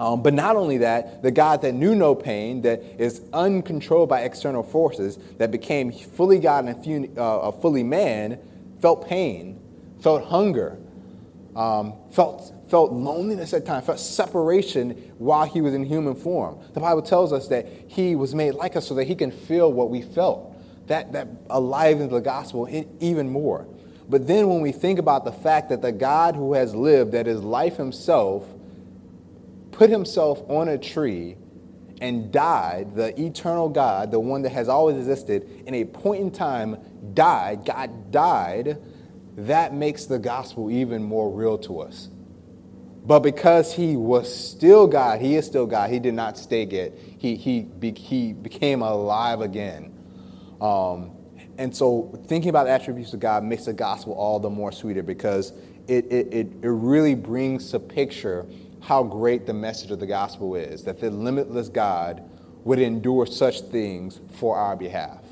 [0.00, 4.22] Um, but not only that, the God that knew no pain, that is uncontrolled by
[4.22, 8.40] external forces, that became fully God and uh, fully man,
[8.80, 9.60] felt pain,
[10.00, 10.78] felt hunger,
[11.54, 16.58] um, felt, felt loneliness at times, felt separation while he was in human form.
[16.72, 19.72] The Bible tells us that he was made like us so that he can feel
[19.72, 20.46] what we felt.
[20.86, 22.68] That, that alive in the gospel
[23.00, 23.66] even more.
[24.08, 27.28] But then when we think about the fact that the God who has lived, that
[27.28, 28.44] is life himself,
[29.70, 31.36] put himself on a tree
[32.00, 36.30] and died, the eternal God, the one that has always existed, in a point in
[36.32, 36.76] time,
[37.14, 38.78] died, God died
[39.36, 42.08] that makes the gospel even more real to us.
[43.04, 46.98] But because he was still God, he is still God, he did not stay dead.
[47.18, 49.92] He, he, be, he became alive again.
[50.60, 51.12] Um,
[51.56, 55.52] and so thinking about attributes of God makes the gospel all the more sweeter because
[55.88, 58.46] it, it, it, it really brings to picture
[58.80, 62.22] how great the message of the gospel is that the limitless God
[62.64, 65.22] would endure such things for our behalf.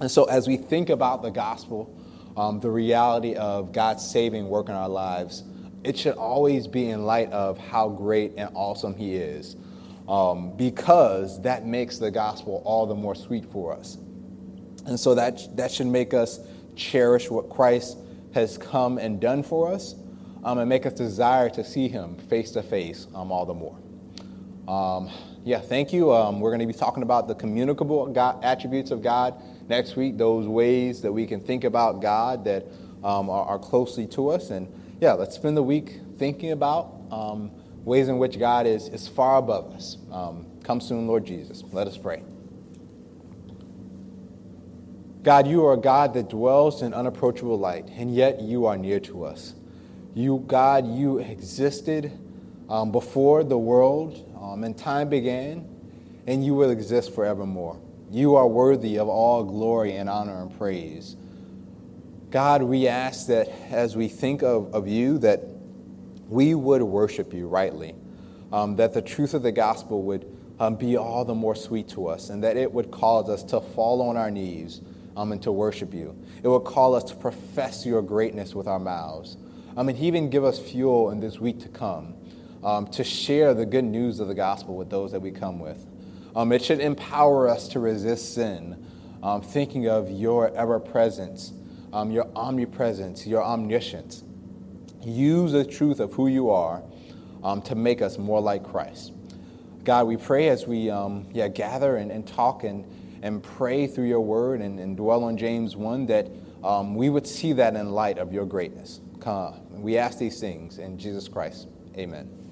[0.00, 1.94] And so as we think about the gospel,
[2.36, 5.42] um, the reality of God's saving work in our lives,
[5.86, 9.54] it should always be in light of how great and awesome He is,
[10.08, 13.96] um, because that makes the gospel all the more sweet for us.
[14.86, 16.40] And so that, that should make us
[16.74, 17.98] cherish what Christ
[18.34, 19.94] has come and done for us
[20.44, 23.78] um, and make us desire to see Him face to face all the more.
[24.68, 25.08] Um,
[25.44, 26.12] yeah, thank you.
[26.12, 30.18] Um, we're going to be talking about the communicable God, attributes of God next week,
[30.18, 32.66] those ways that we can think about God that
[33.04, 34.50] um, are, are, closely to us.
[34.50, 34.66] And
[35.00, 37.50] yeah, let's spend the week thinking about um,
[37.84, 39.98] ways in which God is, is far above us.
[40.10, 41.62] Um, come soon, Lord Jesus.
[41.72, 42.22] Let us pray.
[45.22, 49.00] God, you are a God that dwells in unapproachable light, and yet you are near
[49.00, 49.54] to us.
[50.14, 52.12] You, God, you existed
[52.68, 55.68] um, before the world um, and time began,
[56.26, 57.78] and you will exist forevermore.
[58.10, 61.16] You are worthy of all glory and honor and praise.
[62.30, 65.42] God, we ask that as we think of, of you, that
[66.28, 67.94] we would worship you rightly,
[68.52, 70.26] um, that the truth of the gospel would
[70.58, 73.60] um, be all the more sweet to us, and that it would cause us to
[73.60, 74.80] fall on our knees
[75.16, 76.20] um, and to worship you.
[76.42, 79.36] It would call us to profess your greatness with our mouths.
[79.76, 82.14] Um, and even give us fuel in this week to come
[82.64, 85.86] um, to share the good news of the gospel with those that we come with.
[86.34, 88.84] Um, it should empower us to resist sin,
[89.44, 91.52] thinking of your ever presence,
[91.92, 94.24] um, your omnipresence, your omniscience.
[95.02, 96.82] Use the truth of who you are
[97.42, 99.12] um, to make us more like Christ.
[99.84, 102.84] God, we pray as we um, yeah, gather and, and talk and,
[103.22, 106.28] and pray through your word and, and dwell on James 1 that
[106.64, 109.00] um, we would see that in light of your greatness.
[109.20, 109.54] Come.
[109.80, 111.68] We ask these things in Jesus Christ.
[111.96, 112.45] Amen.